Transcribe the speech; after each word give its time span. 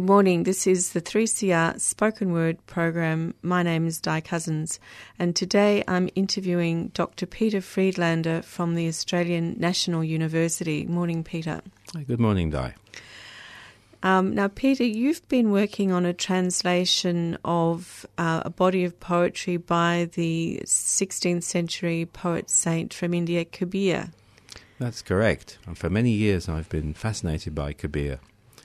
Good 0.00 0.06
morning. 0.06 0.44
This 0.44 0.66
is 0.66 0.92
the 0.94 1.02
3CR 1.02 1.78
Spoken 1.78 2.32
Word 2.32 2.56
program. 2.66 3.34
My 3.42 3.62
name 3.62 3.86
is 3.86 4.00
Di 4.00 4.22
Cousins, 4.22 4.80
and 5.18 5.36
today 5.36 5.84
I'm 5.86 6.08
interviewing 6.14 6.88
Dr. 6.94 7.26
Peter 7.26 7.60
Friedlander 7.60 8.40
from 8.40 8.76
the 8.76 8.88
Australian 8.88 9.56
National 9.58 10.02
University. 10.02 10.86
Morning, 10.86 11.22
Peter. 11.22 11.60
Good 12.06 12.18
morning, 12.18 12.48
Di. 12.48 12.72
Um, 14.02 14.34
now, 14.34 14.48
Peter, 14.48 14.84
you've 14.84 15.28
been 15.28 15.50
working 15.50 15.92
on 15.92 16.06
a 16.06 16.14
translation 16.14 17.36
of 17.44 18.06
uh, 18.16 18.40
a 18.46 18.50
body 18.50 18.84
of 18.84 18.98
poetry 19.00 19.58
by 19.58 20.08
the 20.14 20.62
16th 20.64 21.42
century 21.42 22.06
poet 22.06 22.48
saint 22.48 22.94
from 22.94 23.12
India, 23.12 23.44
Kabir. 23.44 24.08
That's 24.78 25.02
correct. 25.02 25.58
And 25.66 25.76
for 25.76 25.90
many 25.90 26.12
years, 26.12 26.48
I've 26.48 26.70
been 26.70 26.94
fascinated 26.94 27.54
by 27.54 27.74
Kabir. 27.74 28.18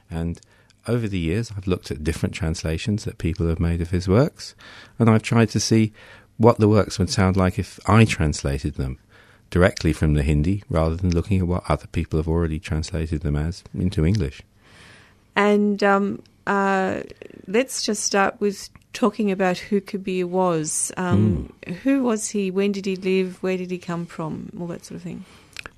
And 0.09 0.39
over 0.87 1.07
the 1.07 1.19
years, 1.19 1.51
I've 1.55 1.67
looked 1.67 1.91
at 1.91 2.03
different 2.03 2.35
translations 2.35 3.03
that 3.05 3.17
people 3.17 3.47
have 3.47 3.59
made 3.59 3.81
of 3.81 3.91
his 3.91 4.07
works, 4.07 4.55
and 4.99 5.09
I've 5.09 5.23
tried 5.23 5.49
to 5.51 5.59
see 5.59 5.93
what 6.37 6.59
the 6.59 6.67
works 6.67 6.99
would 6.99 7.09
sound 7.09 7.37
like 7.37 7.57
if 7.57 7.79
I 7.87 8.05
translated 8.05 8.75
them 8.75 8.99
directly 9.49 9.93
from 9.93 10.13
the 10.15 10.23
Hindi 10.23 10.63
rather 10.69 10.95
than 10.95 11.11
looking 11.11 11.39
at 11.39 11.47
what 11.47 11.63
other 11.69 11.87
people 11.87 12.17
have 12.19 12.27
already 12.27 12.59
translated 12.59 13.21
them 13.21 13.35
as 13.35 13.63
into 13.73 14.05
English. 14.05 14.41
And 15.35 15.83
um, 15.83 16.21
uh, 16.47 17.01
let's 17.47 17.83
just 17.83 18.03
start 18.03 18.39
with 18.39 18.69
talking 18.93 19.31
about 19.31 19.57
who 19.57 19.81
Kabir 19.81 20.27
was. 20.27 20.91
Um, 20.97 21.53
mm. 21.65 21.75
Who 21.77 22.03
was 22.03 22.29
he? 22.29 22.51
When 22.51 22.71
did 22.71 22.85
he 22.85 22.95
live? 22.95 23.41
Where 23.43 23.57
did 23.57 23.71
he 23.71 23.77
come 23.77 24.05
from? 24.05 24.51
All 24.59 24.67
that 24.67 24.85
sort 24.85 24.97
of 24.97 25.03
thing. 25.03 25.25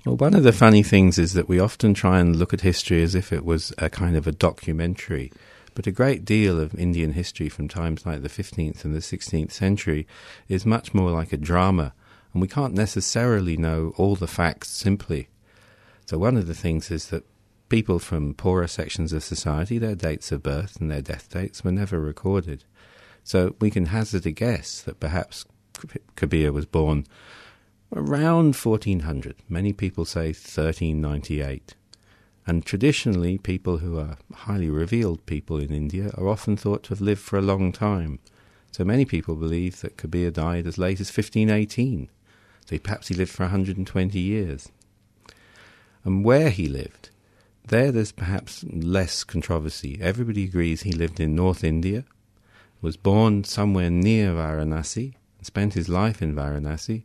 Well, 0.08 0.16
one 0.16 0.32
of 0.32 0.42
the 0.42 0.52
funny 0.52 0.82
things 0.82 1.18
is 1.18 1.34
that 1.34 1.50
we 1.50 1.60
often 1.60 1.92
try 1.92 2.18
and 2.18 2.34
look 2.34 2.54
at 2.54 2.62
history 2.62 3.02
as 3.02 3.14
if 3.14 3.30
it 3.30 3.44
was 3.44 3.74
a 3.76 3.90
kind 3.90 4.16
of 4.16 4.26
a 4.26 4.32
documentary. 4.32 5.30
But 5.74 5.86
a 5.86 5.90
great 5.90 6.24
deal 6.24 6.58
of 6.58 6.74
Indian 6.76 7.12
history 7.12 7.50
from 7.50 7.68
times 7.68 8.06
like 8.06 8.22
the 8.22 8.30
15th 8.30 8.86
and 8.86 8.94
the 8.94 9.00
16th 9.00 9.52
century 9.52 10.06
is 10.48 10.64
much 10.64 10.94
more 10.94 11.10
like 11.10 11.34
a 11.34 11.36
drama, 11.36 11.92
and 12.32 12.40
we 12.40 12.48
can't 12.48 12.72
necessarily 12.72 13.58
know 13.58 13.92
all 13.98 14.16
the 14.16 14.26
facts 14.26 14.70
simply. 14.70 15.28
So, 16.06 16.16
one 16.16 16.38
of 16.38 16.46
the 16.46 16.54
things 16.54 16.90
is 16.90 17.08
that 17.08 17.26
people 17.68 17.98
from 17.98 18.32
poorer 18.32 18.66
sections 18.66 19.12
of 19.12 19.22
society, 19.22 19.76
their 19.76 19.94
dates 19.94 20.32
of 20.32 20.42
birth 20.42 20.80
and 20.80 20.90
their 20.90 21.02
death 21.02 21.28
dates 21.28 21.62
were 21.62 21.70
never 21.70 22.00
recorded. 22.00 22.64
So, 23.24 23.56
we 23.60 23.70
can 23.70 23.84
hazard 23.84 24.24
a 24.24 24.30
guess 24.30 24.80
that 24.80 25.00
perhaps 25.00 25.44
Kabir 26.16 26.50
was 26.50 26.64
born 26.64 27.04
around 27.94 28.54
1400. 28.54 29.36
Many 29.48 29.72
people 29.72 30.04
say 30.04 30.28
1398. 30.28 31.74
And 32.46 32.64
traditionally, 32.64 33.38
people 33.38 33.78
who 33.78 33.98
are 33.98 34.16
highly 34.34 34.70
revealed 34.70 35.26
people 35.26 35.58
in 35.58 35.72
India 35.72 36.10
are 36.16 36.28
often 36.28 36.56
thought 36.56 36.82
to 36.84 36.90
have 36.90 37.00
lived 37.00 37.20
for 37.20 37.38
a 37.38 37.42
long 37.42 37.72
time. 37.72 38.18
So 38.70 38.84
many 38.84 39.04
people 39.04 39.36
believe 39.36 39.80
that 39.80 39.96
Kabir 39.96 40.30
died 40.30 40.66
as 40.66 40.78
late 40.78 41.00
as 41.00 41.08
1518. 41.08 42.08
So 42.66 42.78
perhaps 42.78 43.08
he 43.08 43.14
lived 43.14 43.30
for 43.32 43.44
120 43.44 44.18
years. 44.18 44.70
And 46.04 46.24
where 46.24 46.50
he 46.50 46.68
lived, 46.68 47.10
there 47.66 47.92
there's 47.92 48.12
perhaps 48.12 48.64
less 48.64 49.24
controversy. 49.24 49.98
Everybody 50.00 50.44
agrees 50.44 50.82
he 50.82 50.92
lived 50.92 51.20
in 51.20 51.34
North 51.34 51.62
India, 51.62 52.04
was 52.80 52.96
born 52.96 53.44
somewhere 53.44 53.90
near 53.90 54.32
Varanasi, 54.32 55.14
and 55.36 55.46
spent 55.46 55.74
his 55.74 55.88
life 55.88 56.22
in 56.22 56.34
Varanasi, 56.34 57.02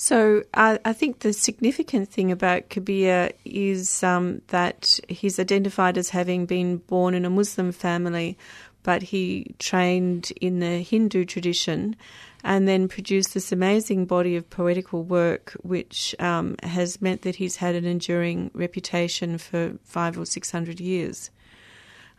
so 0.00 0.44
I 0.54 0.92
think 0.92 1.18
the 1.18 1.32
significant 1.32 2.08
thing 2.08 2.30
about 2.30 2.68
Kabir 2.70 3.32
is 3.44 4.04
um, 4.04 4.42
that 4.46 5.00
he's 5.08 5.40
identified 5.40 5.98
as 5.98 6.10
having 6.10 6.46
been 6.46 6.76
born 6.76 7.14
in 7.14 7.24
a 7.24 7.30
Muslim 7.30 7.72
family, 7.72 8.38
but 8.84 9.02
he 9.02 9.56
trained 9.58 10.30
in 10.40 10.60
the 10.60 10.82
Hindu 10.82 11.24
tradition 11.24 11.96
and 12.44 12.68
then 12.68 12.86
produced 12.86 13.34
this 13.34 13.50
amazing 13.50 14.06
body 14.06 14.36
of 14.36 14.48
poetical 14.48 15.02
work, 15.02 15.56
which 15.64 16.14
um, 16.20 16.54
has 16.62 17.02
meant 17.02 17.22
that 17.22 17.34
he's 17.34 17.56
had 17.56 17.74
an 17.74 17.84
enduring 17.84 18.52
reputation 18.54 19.36
for 19.36 19.72
five 19.82 20.16
or 20.16 20.26
six 20.26 20.52
hundred 20.52 20.78
years. 20.78 21.32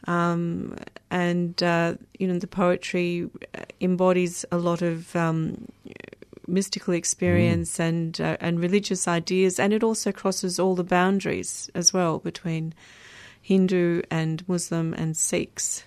Um, 0.05 0.75
and 1.09 1.63
uh, 1.63 1.93
you 2.17 2.27
know 2.27 2.39
the 2.39 2.47
poetry 2.47 3.29
embodies 3.79 4.43
a 4.51 4.57
lot 4.57 4.81
of 4.81 5.15
um, 5.15 5.65
mystical 6.49 6.93
experience 6.93 7.77
mm. 7.77 7.87
and 7.87 8.21
uh, 8.21 8.37
and 8.39 8.59
religious 8.59 9.07
ideas, 9.07 9.59
and 9.59 9.73
it 9.73 9.83
also 9.83 10.11
crosses 10.11 10.59
all 10.59 10.75
the 10.75 10.83
boundaries 10.83 11.69
as 11.75 11.93
well 11.93 12.19
between 12.19 12.73
Hindu 13.41 14.01
and 14.11 14.47
Muslim 14.47 14.93
and 14.93 15.15
Sikhs. 15.15 15.83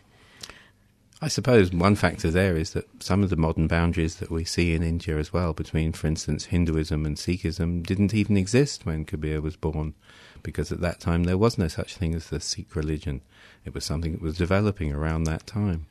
I 1.24 1.28
suppose 1.28 1.72
one 1.72 1.94
factor 1.94 2.32
there 2.32 2.56
is 2.56 2.72
that 2.72 2.88
some 3.00 3.22
of 3.22 3.30
the 3.30 3.36
modern 3.36 3.68
boundaries 3.68 4.16
that 4.16 4.32
we 4.32 4.44
see 4.44 4.74
in 4.74 4.82
India 4.82 5.16
as 5.18 5.32
well, 5.32 5.52
between, 5.52 5.92
for 5.92 6.08
instance, 6.08 6.46
Hinduism 6.46 7.06
and 7.06 7.16
Sikhism, 7.16 7.86
didn't 7.86 8.12
even 8.12 8.36
exist 8.36 8.84
when 8.84 9.04
Kabir 9.04 9.40
was 9.40 9.54
born, 9.54 9.94
because 10.42 10.72
at 10.72 10.80
that 10.80 10.98
time 10.98 11.22
there 11.22 11.38
was 11.38 11.56
no 11.56 11.68
such 11.68 11.94
thing 11.94 12.12
as 12.16 12.28
the 12.28 12.40
Sikh 12.40 12.74
religion. 12.74 13.20
It 13.64 13.72
was 13.72 13.84
something 13.84 14.10
that 14.10 14.20
was 14.20 14.36
developing 14.36 14.92
around 14.92 15.22
that 15.24 15.46
time. 15.46 15.86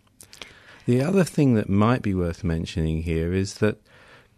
The 0.86 1.02
other 1.02 1.24
thing 1.24 1.53
that 1.53 1.70
might 1.70 2.02
be 2.02 2.14
worth 2.14 2.44
mentioning 2.44 3.03
here 3.03 3.32
is 3.32 3.53
that 3.59 3.78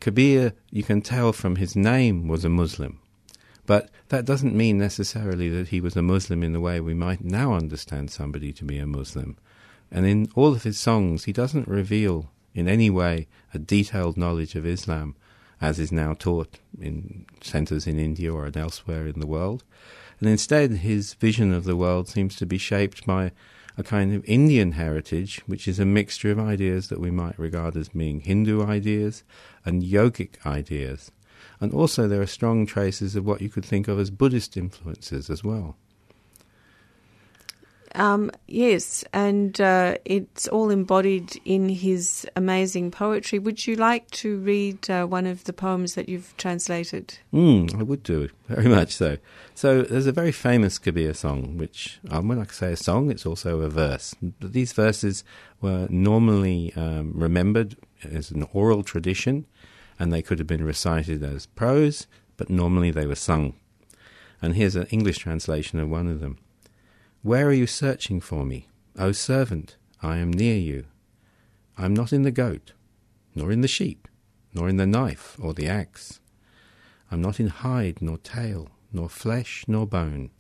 Kabir, 0.04 0.52
you 0.70 0.84
can 0.84 1.02
tell 1.02 1.32
from 1.32 1.56
his 1.56 1.78
name, 1.78 2.28
was 2.28 2.44
a 2.44 2.50
Muslim. 2.50 3.00
But 3.66 3.90
that 4.10 4.26
doesn't 4.26 4.54
mean 4.54 4.78
necessarily 4.78 5.48
that 5.48 5.70
he 5.70 5.80
was 5.80 5.96
a 5.96 6.02
Muslim 6.02 6.44
in 6.44 6.52
the 6.52 6.60
way 6.60 6.82
we 6.82 6.94
might 6.94 7.24
now 7.24 7.54
understand 7.54 8.12
somebody 8.12 8.52
to 8.52 8.66
be 8.66 8.80
a 8.80 8.86
Muslim. 8.86 9.38
And 9.90 10.06
in 10.06 10.28
all 10.36 10.52
of 10.52 10.64
his 10.64 10.78
songs, 10.78 11.24
he 11.24 11.32
doesn't 11.32 11.70
reveal 11.70 12.30
in 12.54 12.68
any 12.68 12.90
way 12.90 13.30
a 13.54 13.60
detailed 13.60 14.18
knowledge 14.18 14.56
of 14.56 14.66
Islam, 14.66 15.16
as 15.62 15.80
is 15.80 15.94
now 15.94 16.14
taught 16.14 16.60
in 16.78 17.26
centres 17.40 17.88
in 17.88 17.98
India 17.98 18.34
or 18.34 18.52
elsewhere 18.54 19.08
in 19.08 19.22
the 19.22 19.26
world. 19.26 19.64
And 20.20 20.28
instead, 20.28 20.72
his 20.72 21.14
vision 21.14 21.54
of 21.54 21.64
the 21.64 21.78
world 21.78 22.10
seems 22.10 22.36
to 22.36 22.46
be 22.46 22.58
shaped 22.58 23.06
by 23.06 23.32
a 23.78 23.84
kind 23.84 24.14
of 24.14 24.24
Indian 24.26 24.74
heritage, 24.74 25.42
which 25.46 25.68
is 25.68 25.80
a 25.80 25.86
mixture 25.86 26.32
of 26.32 26.40
ideas 26.40 26.90
that 26.90 27.00
we 27.00 27.12
might 27.12 27.38
regard 27.40 27.76
as 27.76 27.90
being 27.90 28.22
Hindu 28.22 28.64
ideas 28.64 29.24
and 29.66 29.84
yogic 29.84 30.44
ideas. 30.46 31.12
And 31.60 31.74
also, 31.74 32.08
there 32.08 32.22
are 32.22 32.28
strong 32.28 32.66
traces 32.66 33.16
of 33.16 33.26
what 33.26 33.42
you 33.42 33.50
could 33.50 33.66
think 33.66 33.88
of 33.88 34.00
as 34.00 34.12
Buddhist 34.12 34.58
influences 34.58 35.30
as 35.30 35.44
well. 35.44 35.78
Um, 37.96 38.32
yes, 38.48 39.04
and 39.14 39.60
uh, 39.62 39.98
it's 40.04 40.48
all 40.48 40.72
embodied 40.72 41.40
in 41.46 41.70
his 41.70 42.28
amazing 42.36 42.90
poetry. 42.90 43.38
Would 43.38 43.68
you 43.68 43.76
like 43.76 44.10
to 44.12 44.40
read 44.40 44.90
uh, 44.90 45.06
one 45.06 45.28
of 45.28 45.44
the 45.44 45.54
poems 45.54 45.94
that 45.96 46.10
you've 46.10 46.36
translated? 46.38 47.20
Mm, 47.32 47.80
I 47.80 47.84
would 47.84 48.02
do, 48.02 48.30
very 48.48 48.68
much 48.68 48.96
so. 48.96 49.18
So 49.54 49.84
there's 49.84 50.08
a 50.08 50.12
very 50.12 50.32
famous 50.32 50.80
Kabir 50.80 51.14
song, 51.14 51.58
which 51.58 52.00
um, 52.10 52.28
when 52.28 52.40
I 52.40 52.46
say 52.46 52.74
a 52.74 52.78
song, 52.78 53.12
it's 53.12 53.26
also 53.26 53.62
a 53.62 53.70
verse. 53.70 54.16
These 54.42 54.74
verses 54.74 55.24
were 55.62 55.88
normally 55.90 56.74
um, 56.76 57.12
remembered 57.14 57.76
as 58.04 58.32
an 58.32 58.48
oral 58.54 58.84
tradition, 58.84 59.46
and 60.00 60.12
they 60.12 60.24
could 60.24 60.40
have 60.40 60.48
been 60.48 60.66
recited 60.66 61.24
as 61.24 61.46
prose, 61.46 62.08
but 62.38 62.50
normally 62.50 62.90
they 62.90 63.06
were 63.06 63.16
sung. 63.16 63.54
And 64.42 64.56
here's 64.56 64.76
an 64.76 64.88
English 64.88 65.20
translation 65.20 65.80
of 65.80 65.90
one 65.90 66.08
of 66.08 66.20
them. 66.20 66.38
Where 67.24 67.48
are 67.48 67.54
you 67.54 67.68
searching 67.68 68.20
for 68.20 68.44
me? 68.44 68.68
O 69.00 69.14
servant, 69.14 69.78
I 70.02 70.18
am 70.18 70.30
near 70.30 70.58
you. 70.58 70.88
I 71.78 71.86
am 71.86 71.94
not 71.94 72.12
in 72.12 72.24
the 72.24 72.32
goat, 72.32 72.74
nor 73.34 73.50
in 73.50 73.62
the 73.62 73.68
sheep, 73.70 74.10
nor 74.54 74.68
in 74.68 74.76
the 74.76 74.86
knife 74.86 75.38
or 75.42 75.54
the 75.54 75.70
axe. 75.70 76.20
I 77.10 77.16
am 77.16 77.22
not 77.22 77.40
in 77.40 77.48
hide 77.48 78.02
nor 78.02 78.18
tail, 78.18 78.72
nor 78.92 79.08
flesh 79.08 79.64
nor 79.70 79.88
bone. 79.88 80.32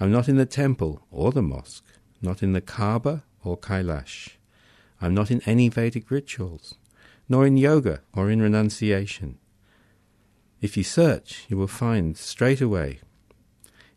I 0.00 0.04
am 0.04 0.10
not 0.10 0.30
in 0.30 0.36
the 0.36 0.46
temple 0.46 1.06
or 1.10 1.30
the 1.30 1.42
mosque, 1.42 1.84
not 2.22 2.42
in 2.42 2.54
the 2.54 2.62
Kaaba 2.62 3.24
or 3.44 3.58
Kailash. 3.58 4.38
I 4.98 5.04
am 5.04 5.14
not 5.14 5.30
in 5.30 5.42
any 5.44 5.68
Vedic 5.68 6.10
rituals, 6.10 6.76
nor 7.28 7.46
in 7.46 7.58
yoga 7.58 8.00
or 8.14 8.30
in 8.30 8.40
renunciation. 8.40 9.36
If 10.62 10.78
you 10.78 10.84
search, 10.84 11.44
you 11.50 11.58
will 11.58 11.68
find 11.68 12.16
straight 12.16 12.62
away, 12.62 13.00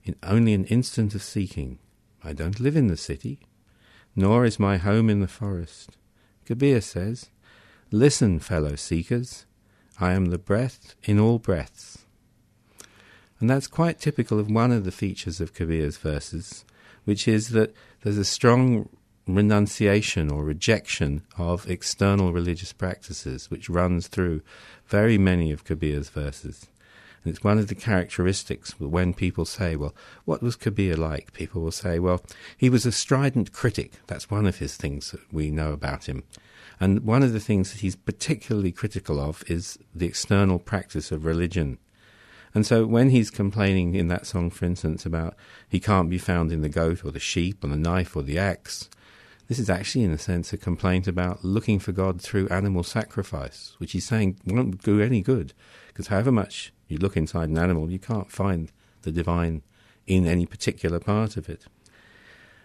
in 0.04 0.18
only 0.24 0.54
an 0.54 0.66
instant 0.66 1.16
of 1.16 1.24
seeking, 1.24 1.80
I 2.26 2.34
don't 2.34 2.60
live 2.60 2.76
in 2.76 2.88
the 2.88 2.98
city, 2.98 3.40
nor 4.16 4.46
is 4.46 4.60
my 4.60 4.78
home 4.78 5.10
in 5.10 5.20
the 5.20 5.28
forest. 5.28 5.96
Kabir 6.46 6.82
says, 6.82 7.30
Listen, 7.92 8.40
fellow 8.40 8.76
seekers, 8.76 9.46
I 10.00 10.14
am 10.14 10.26
the 10.26 10.40
breath 10.40 10.96
in 11.04 11.20
all 11.20 11.38
breaths. 11.38 12.00
And 13.40 13.50
that's 13.50 13.68
quite 13.68 14.00
typical 14.00 14.40
of 14.40 14.50
one 14.50 14.72
of 14.72 14.86
the 14.86 14.92
features 14.92 15.40
of 15.40 15.54
Kabir's 15.54 15.98
verses, 15.98 16.66
which 17.04 17.28
is 17.28 17.50
that 17.50 17.76
there's 18.02 18.18
a 18.18 18.26
strong 18.26 18.90
renunciation 19.28 20.32
or 20.32 20.44
rejection 20.44 21.24
of 21.38 21.70
external 21.70 22.34
religious 22.34 22.74
practices, 22.74 23.52
which 23.52 23.70
runs 23.70 24.08
through 24.08 24.42
very 24.88 25.18
many 25.18 25.52
of 25.52 25.64
Kabir's 25.64 26.10
verses. 26.10 26.68
And 27.26 27.34
it's 27.34 27.44
one 27.44 27.58
of 27.58 27.68
the 27.68 27.76
characteristics 27.76 28.80
when 28.80 29.16
people 29.16 29.46
say, 29.46 29.76
well, 29.76 29.96
what 30.26 30.44
was 30.44 30.56
Kabir 30.56 30.96
like? 30.96 31.34
People 31.34 31.64
will 31.64 31.72
say, 31.72 31.98
well, 31.98 32.22
he 32.56 32.70
was 32.70 32.86
a 32.86 32.92
strident 32.92 33.52
critic. 33.52 33.94
That's 34.06 34.30
one 34.30 34.46
of 34.46 34.60
his 34.60 34.78
things 34.78 35.10
that 35.10 35.22
we 35.34 35.50
know 35.50 35.74
about 35.74 36.06
him. 36.06 36.24
And 36.80 37.00
one 37.00 37.24
of 37.24 37.34
the 37.34 37.40
things 37.40 37.72
that 37.72 37.82
he's 37.82 37.96
particularly 37.96 38.72
critical 38.72 39.20
of 39.20 39.44
is 39.48 39.80
the 39.96 40.06
external 40.06 40.60
practice 40.60 41.12
of 41.12 41.26
religion. 41.26 41.80
And 42.54 42.64
so 42.64 42.86
when 42.86 43.10
he's 43.10 43.32
complaining 43.32 43.96
in 43.96 44.08
that 44.10 44.28
song, 44.28 44.52
for 44.52 44.66
instance, 44.66 45.04
about 45.04 45.36
he 45.68 45.80
can't 45.80 46.12
be 46.12 46.20
found 46.20 46.52
in 46.52 46.62
the 46.62 46.70
goat 46.70 47.04
or 47.04 47.10
the 47.10 47.20
sheep 47.20 47.64
or 47.64 47.70
the 47.70 47.76
knife 47.76 48.16
or 48.16 48.22
the 48.22 48.38
axe, 48.38 48.88
this 49.48 49.58
is 49.58 49.70
actually, 49.70 50.04
in 50.04 50.12
a 50.12 50.18
sense, 50.20 50.54
a 50.54 50.58
complaint 50.58 51.08
about 51.08 51.44
looking 51.44 51.80
for 51.80 51.92
God 51.92 52.22
through 52.22 52.50
animal 52.50 52.84
sacrifice, 52.84 53.76
which 53.80 53.94
he's 53.94 54.06
saying 54.06 54.38
won't 54.46 54.84
do 54.84 55.02
any 55.02 55.22
good, 55.22 55.54
because 55.88 56.08
however 56.08 56.32
much 56.32 56.72
you 56.88 56.98
look 56.98 57.18
inside 57.18 57.50
an 57.50 57.58
animal, 57.58 57.92
you 57.92 58.00
can't 58.00 58.32
find 58.32 58.72
the 59.02 59.12
divine 59.12 59.62
in 60.08 60.28
any 60.28 60.46
particular 60.46 61.00
part 61.00 61.38
of 61.38 61.50
it. 61.50 61.66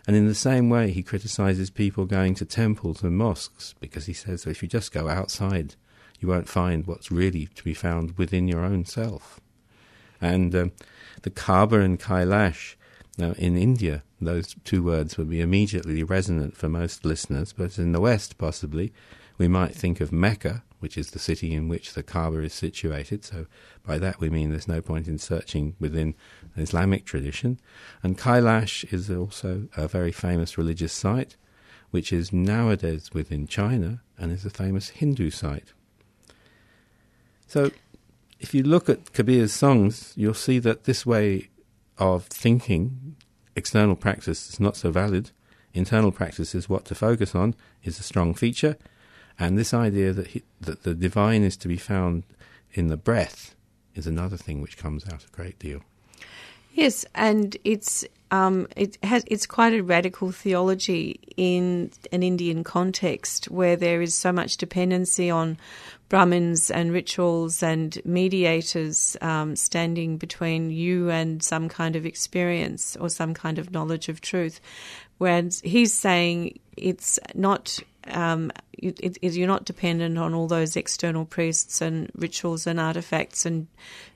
And 0.06 0.16
in 0.16 0.26
the 0.26 0.34
same 0.34 0.70
way, 0.70 0.90
he 0.90 1.02
criticizes 1.02 1.70
people 1.70 2.04
going 2.06 2.34
to 2.36 2.44
temples 2.44 3.02
and 3.02 3.16
mosques, 3.16 3.74
because 3.80 4.06
he 4.06 4.12
says 4.12 4.44
that 4.44 4.50
if 4.50 4.62
you 4.62 4.68
just 4.68 4.92
go 4.92 5.08
outside, 5.08 5.74
you 6.18 6.28
won't 6.28 6.48
find 6.48 6.86
what's 6.86 7.10
really 7.10 7.46
to 7.54 7.64
be 7.64 7.74
found 7.74 8.16
within 8.18 8.48
your 8.48 8.64
own 8.64 8.84
self. 8.84 9.40
And 10.20 10.54
um, 10.54 10.72
the 11.22 11.30
Kaaba 11.30 11.80
and 11.80 11.98
Kailash 11.98 12.76
now, 13.18 13.32
in 13.32 13.56
India, 13.56 14.02
those 14.20 14.54
two 14.64 14.82
words 14.82 15.18
would 15.18 15.28
be 15.28 15.40
immediately 15.40 16.02
resonant 16.02 16.56
for 16.56 16.68
most 16.68 17.04
listeners, 17.04 17.52
but 17.52 17.78
in 17.78 17.92
the 17.92 18.00
West, 18.00 18.38
possibly, 18.38 18.92
we 19.36 19.48
might 19.48 19.74
think 19.74 20.00
of 20.00 20.12
Mecca, 20.12 20.62
which 20.80 20.98
is 20.98 21.10
the 21.10 21.18
city 21.18 21.54
in 21.54 21.68
which 21.68 21.94
the 21.94 22.02
Kaaba 22.02 22.40
is 22.40 22.52
situated. 22.52 23.24
So, 23.24 23.46
by 23.86 23.98
that 23.98 24.18
we 24.18 24.28
mean 24.28 24.50
there's 24.50 24.68
no 24.68 24.80
point 24.80 25.06
in 25.06 25.18
searching 25.18 25.76
within 25.78 26.14
Islamic 26.56 27.04
tradition. 27.04 27.60
And 28.02 28.18
Kailash 28.18 28.92
is 28.92 29.10
also 29.10 29.68
a 29.76 29.86
very 29.86 30.12
famous 30.12 30.58
religious 30.58 30.92
site, 30.92 31.36
which 31.90 32.12
is 32.12 32.32
nowadays 32.32 33.10
within 33.12 33.46
China 33.46 34.02
and 34.18 34.32
is 34.32 34.44
a 34.44 34.50
famous 34.50 34.88
Hindu 34.88 35.30
site. 35.30 35.72
So, 37.46 37.70
if 38.38 38.54
you 38.54 38.62
look 38.62 38.88
at 38.88 39.12
Kabir's 39.12 39.52
songs, 39.52 40.14
you'll 40.16 40.34
see 40.34 40.58
that 40.60 40.84
this 40.84 41.04
way 41.04 41.50
of 41.98 42.24
thinking, 42.24 43.16
external 43.54 43.96
practice 43.96 44.48
is 44.48 44.58
not 44.58 44.76
so 44.76 44.90
valid. 44.90 45.30
Internal 45.74 46.10
practice 46.10 46.54
is 46.54 46.68
what 46.68 46.84
to 46.86 46.94
focus 46.94 47.34
on, 47.34 47.54
is 47.84 47.98
a 47.98 48.02
strong 48.02 48.34
feature. 48.34 48.76
And 49.40 49.58
this 49.58 49.72
idea 49.72 50.12
that, 50.12 50.28
he, 50.28 50.42
that 50.60 50.82
the 50.82 50.94
divine 50.94 51.42
is 51.42 51.56
to 51.58 51.68
be 51.68 51.78
found 51.78 52.24
in 52.72 52.88
the 52.88 52.98
breath 52.98 53.54
is 53.94 54.06
another 54.06 54.36
thing 54.36 54.60
which 54.60 54.76
comes 54.76 55.06
out 55.08 55.24
a 55.24 55.34
great 55.34 55.58
deal. 55.58 55.80
Yes, 56.72 57.04
and 57.14 57.56
it's 57.64 58.04
um, 58.30 58.68
it 58.76 58.96
has 59.02 59.24
it's 59.26 59.44
quite 59.44 59.72
a 59.72 59.82
radical 59.82 60.30
theology 60.30 61.18
in 61.36 61.90
an 62.12 62.22
Indian 62.22 62.62
context 62.62 63.46
where 63.46 63.74
there 63.74 64.00
is 64.00 64.14
so 64.14 64.30
much 64.30 64.56
dependency 64.56 65.30
on 65.30 65.58
Brahmins 66.08 66.70
and 66.70 66.92
rituals 66.92 67.60
and 67.60 68.00
mediators 68.04 69.16
um, 69.20 69.56
standing 69.56 70.16
between 70.16 70.70
you 70.70 71.10
and 71.10 71.42
some 71.42 71.68
kind 71.68 71.96
of 71.96 72.06
experience 72.06 72.96
or 72.96 73.08
some 73.08 73.34
kind 73.34 73.58
of 73.58 73.72
knowledge 73.72 74.08
of 74.08 74.20
truth. 74.20 74.60
Whereas 75.18 75.60
he's 75.64 75.92
saying 75.92 76.60
it's 76.76 77.18
not 77.34 77.80
um, 78.08 78.50
it, 78.72 79.18
it, 79.20 79.32
you're 79.34 79.46
not 79.46 79.64
dependent 79.64 80.18
on 80.18 80.34
all 80.34 80.46
those 80.46 80.76
external 80.76 81.24
priests 81.24 81.80
and 81.80 82.10
rituals 82.14 82.66
and 82.66 82.80
artifacts 82.80 83.44
and 83.44 83.66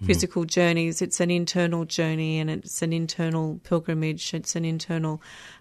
mm. 0.03 0.07
physical 0.07 0.45
journeys. 0.45 1.03
It's 1.03 1.21
an 1.21 1.31
internal 1.31 1.85
journey 1.85 2.39
and 2.39 2.51
it's 2.51 2.83
an 2.83 2.93
internal 2.93 3.61
pilgrimage. 3.65 4.33
It's 4.33 4.57
an 4.57 4.65
internal 4.65 5.21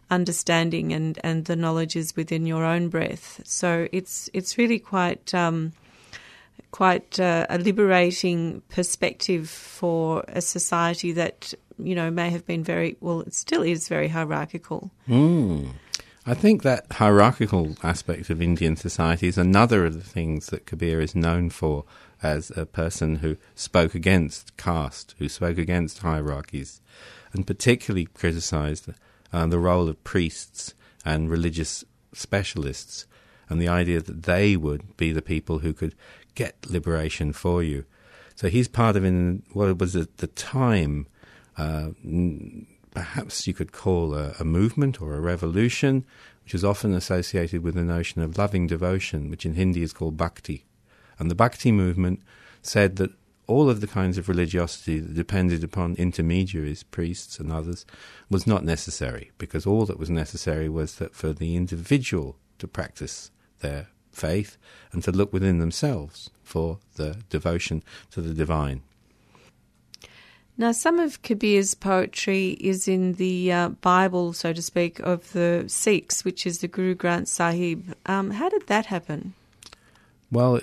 understanding 0.10 0.94
and, 0.94 1.20
and 1.24 1.46
the 1.46 1.56
knowledge 1.56 1.96
is 1.96 2.16
within 2.16 2.46
your 2.46 2.64
own 2.64 2.90
breath. 2.90 3.42
So 3.46 3.88
it's 3.92 4.30
it's 4.34 4.58
really 4.58 4.80
quite 4.80 5.34
um, 5.34 5.74
quite 6.72 7.20
uh, 7.20 7.46
a 7.50 7.58
liberating 7.58 8.62
perspective 8.70 9.50
for 9.50 10.24
a 10.28 10.42
society 10.42 11.12
that 11.14 11.54
you 11.78 11.96
know 11.96 12.10
may 12.10 12.30
have 12.30 12.46
been 12.46 12.64
very 12.64 12.96
well. 13.02 13.22
It 13.22 13.34
still 13.34 13.64
is 13.64 13.88
very 13.88 14.08
hierarchical. 14.08 14.92
Mm. 15.08 15.70
I 16.26 16.34
think 16.34 16.64
that 16.64 16.86
hierarchical 16.90 17.76
aspect 17.84 18.30
of 18.30 18.42
Indian 18.42 18.78
society 18.78 19.28
is 19.28 19.38
another 19.38 19.86
of 19.86 19.96
the 19.96 20.10
things 20.10 20.48
that 20.48 20.66
Kabir 20.66 21.02
is 21.02 21.16
known 21.16 21.50
for 21.50 21.84
as 22.22 22.50
a 22.56 22.66
person 22.66 23.18
who 23.18 23.36
spoke 23.56 23.94
against 23.94 24.56
caste, 24.56 25.16
who 25.20 25.28
spoke 25.28 25.58
against 25.58 26.00
hierarchies, 26.00 26.80
and 27.34 27.46
particularly 27.46 28.06
criticized 28.06 28.88
uh, 29.34 29.48
the 29.48 29.60
role 29.60 29.90
of 29.90 30.02
priests 30.06 30.74
and 31.04 31.30
religious 31.30 31.84
specialists 32.14 33.06
and 33.50 33.62
the 33.62 33.68
idea 33.68 34.00
that 34.00 34.24
they 34.24 34.56
would 34.56 34.96
be 34.96 35.12
the 35.12 35.22
people 35.22 35.60
who 35.60 35.74
could 35.74 35.94
get 36.36 36.70
liberation 36.70 37.34
for 37.34 37.62
you. 37.62 37.84
So 38.36 38.48
he's 38.48 38.70
part 38.70 38.96
of 38.96 39.04
in 39.04 39.44
what 39.52 39.78
was 39.78 39.98
at 39.98 40.18
the 40.18 40.28
time 40.28 41.06
uh, 41.58 41.90
perhaps 42.94 43.48
you 43.48 43.54
could 43.54 43.72
call 43.72 44.14
a, 44.14 44.36
a, 44.40 44.44
movement 44.44 45.02
or 45.02 45.16
a 45.16 45.22
revolution, 45.22 46.06
which 46.44 46.54
is 46.54 46.64
often 46.64 46.94
associated 46.94 47.64
with 47.64 47.76
the 47.76 47.84
notion 47.84 48.22
of 48.22 48.38
loving 48.38 48.68
devotion, 48.68 49.30
which 49.30 49.46
in 49.46 49.56
Hindi 49.56 49.82
is 49.82 49.94
called 49.94 50.18
bhakti. 50.18 50.66
And 51.20 51.30
the 51.30 51.36
bhakti 51.36 51.72
movement 51.72 52.22
said 52.62 52.98
that 52.98 53.12
all 53.48 53.70
of 53.70 53.82
the 53.82 53.88
kinds 53.88 54.18
of 54.18 54.30
religiosity 54.30 55.00
that 55.00 55.14
depended 55.14 55.64
upon 55.64 55.96
intermediaries, 55.96 56.84
priests 56.84 57.40
and 57.40 57.52
others, 57.52 57.86
was 58.30 58.48
not 58.48 58.64
necessary, 58.64 59.32
because 59.38 59.66
all 59.66 59.86
that 59.86 60.00
was 60.00 60.10
necessary 60.10 60.70
was 60.70 60.96
that 60.96 61.14
for 61.14 61.34
the 61.34 61.56
individual 61.56 62.38
to 62.60 62.68
practice 62.68 63.32
their 63.60 63.88
faith 64.12 64.58
and 64.92 65.04
to 65.04 65.12
look 65.12 65.34
within 65.34 65.58
themselves 65.58 66.30
for 66.44 66.80
the 66.96 67.18
devotion 67.30 67.84
to 68.12 68.22
the 68.22 68.34
divine. 68.34 68.82
Now, 70.56 70.72
some 70.72 71.00
of 71.00 71.22
Kabir's 71.24 71.74
poetry 71.74 72.50
is 72.60 72.88
in 72.88 73.14
the 73.14 73.52
uh, 73.52 73.70
Bible, 73.70 74.34
so 74.34 74.54
to 74.54 74.62
speak, 74.62 75.00
of 75.00 75.32
the 75.34 75.66
Sikhs, 75.68 76.24
which 76.24 76.46
is 76.46 76.60
the 76.60 76.68
Guru 76.68 76.94
Granth 76.94 77.28
Sahib. 77.28 77.96
Um, 78.06 78.32
how 78.32 78.50
did 78.50 78.68
that 78.68 78.86
happen? 78.86 79.34
Well, 80.32 80.62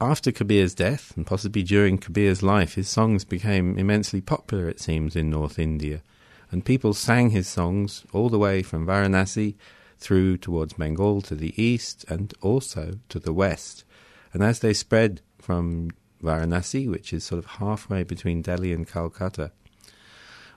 after 0.00 0.32
Kabir's 0.32 0.74
death, 0.74 1.12
and 1.16 1.24
possibly 1.24 1.62
during 1.62 1.98
Kabir's 1.98 2.42
life, 2.42 2.74
his 2.74 2.88
songs 2.88 3.24
became 3.24 3.78
immensely 3.78 4.20
popular, 4.20 4.68
it 4.68 4.80
seems, 4.80 5.14
in 5.14 5.30
North 5.30 5.60
India. 5.60 6.02
And 6.50 6.64
people 6.64 6.92
sang 6.92 7.30
his 7.30 7.46
songs 7.46 8.04
all 8.12 8.28
the 8.28 8.38
way 8.38 8.62
from 8.62 8.86
Varanasi 8.86 9.54
through 9.98 10.38
towards 10.38 10.74
Bengal 10.74 11.20
to 11.22 11.34
the 11.36 11.60
east 11.60 12.04
and 12.08 12.34
also 12.40 12.94
to 13.10 13.18
the 13.20 13.32
west. 13.32 13.84
And 14.32 14.42
as 14.42 14.58
they 14.58 14.72
spread 14.72 15.20
from 15.40 15.90
Varanasi, 16.22 16.88
which 16.88 17.12
is 17.12 17.24
sort 17.24 17.38
of 17.38 17.46
halfway 17.52 18.02
between 18.02 18.42
Delhi 18.42 18.72
and 18.72 18.86
Calcutta. 18.86 19.52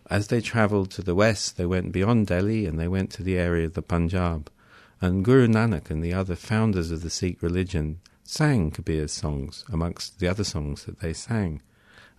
As 0.09 0.27
they 0.27 0.41
travelled 0.41 0.91
to 0.91 1.01
the 1.01 1.15
west, 1.15 1.57
they 1.57 1.65
went 1.65 1.91
beyond 1.91 2.27
Delhi 2.27 2.65
and 2.65 2.79
they 2.79 2.87
went 2.87 3.11
to 3.11 3.23
the 3.23 3.37
area 3.37 3.65
of 3.65 3.73
the 3.73 3.81
Punjab. 3.81 4.51
And 4.99 5.25
Guru 5.25 5.47
Nanak 5.47 5.89
and 5.89 6.03
the 6.03 6.13
other 6.13 6.35
founders 6.35 6.91
of 6.91 7.01
the 7.01 7.09
Sikh 7.09 7.41
religion 7.41 7.99
sang 8.23 8.71
Kabir's 8.71 9.11
songs 9.11 9.65
amongst 9.71 10.19
the 10.19 10.27
other 10.27 10.43
songs 10.43 10.85
that 10.85 10.99
they 10.99 11.13
sang. 11.13 11.61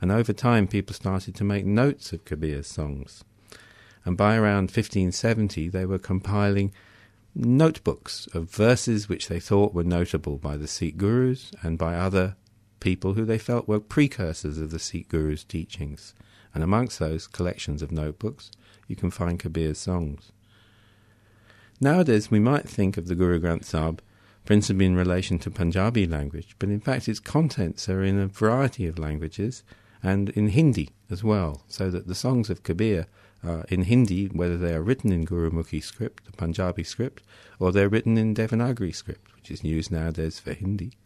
And 0.01 0.11
over 0.11 0.33
time, 0.33 0.67
people 0.67 0.95
started 0.95 1.35
to 1.37 1.45
make 1.45 1.65
notes 1.65 2.13
of 2.13 2.25
Kabir's 2.25 2.67
songs. 2.67 3.25
And 4.05 4.17
by 4.17 4.37
around 4.37 4.65
1570, 4.65 5.69
they 5.69 5.87
were 5.87 5.99
compiling 5.99 6.73
notebooks 7.35 8.27
of 8.35 8.51
verses 8.51 9.09
which 9.09 9.29
they 9.29 9.41
thought 9.41 9.75
were 9.75 9.85
notable 9.85 10.39
by 10.39 10.57
the 10.57 10.67
Sikh 10.67 10.97
gurus 10.97 11.53
and 11.63 11.79
by 11.79 11.95
other 11.95 12.37
people 12.83 13.15
who 13.15 13.25
they 13.25 13.39
felt 13.39 13.69
were 13.69 13.79
precursors 13.79 14.59
of 14.59 14.73
the 14.73 14.79
Sikh 14.81 15.09
Guru's 15.09 15.45
teachings, 15.45 16.15
and 16.53 16.65
amongst 16.65 16.99
those 16.99 17.29
collections 17.29 17.81
of 17.81 17.93
notebooks 17.93 18.51
you 18.89 18.97
can 18.97 19.11
find 19.11 19.39
Kabir's 19.39 19.79
songs. 19.79 20.33
Nowadays 21.81 22.29
we 22.29 22.41
might 22.41 22.69
think 22.69 22.97
of 22.97 23.07
the 23.07 23.15
Guru 23.15 23.39
Granth 23.39 23.65
Sahib 23.65 24.03
principally 24.45 24.87
in 24.87 24.97
relation 24.97 25.39
to 25.39 25.51
Punjabi 25.51 26.09
language, 26.09 26.57
but 26.59 26.71
in 26.71 26.81
fact 26.81 27.09
its 27.09 27.21
contents 27.21 27.89
are 27.89 28.03
in 28.03 28.19
a 28.19 28.27
variety 28.27 28.89
of 28.89 28.99
languages 28.99 29.63
and 30.03 30.31
in 30.31 30.49
Hindi 30.49 30.91
as 31.09 31.23
well, 31.23 31.63
so 31.69 31.89
that 31.89 32.09
the 32.09 32.17
songs 32.17 32.51
of 32.51 32.65
Kabir 32.65 33.07
are 33.45 33.65
in 33.69 33.83
Hindi, 33.83 34.27
whether 34.27 34.59
they 34.59 34.75
are 34.75 34.83
written 34.83 35.13
in 35.13 35.25
Gurumukhi 35.25 35.81
script, 35.85 36.25
the 36.25 36.33
Punjabi 36.33 36.83
script, 36.83 37.23
or 37.61 37.71
they're 37.71 37.89
written 37.89 38.19
in 38.19 38.35
Devanagari 38.35 38.93
script, 38.93 39.33
which 39.37 39.53
is 39.53 39.63
used 39.63 39.93
nowadays 39.93 40.41
for 40.41 40.53
Hindi 40.53 40.97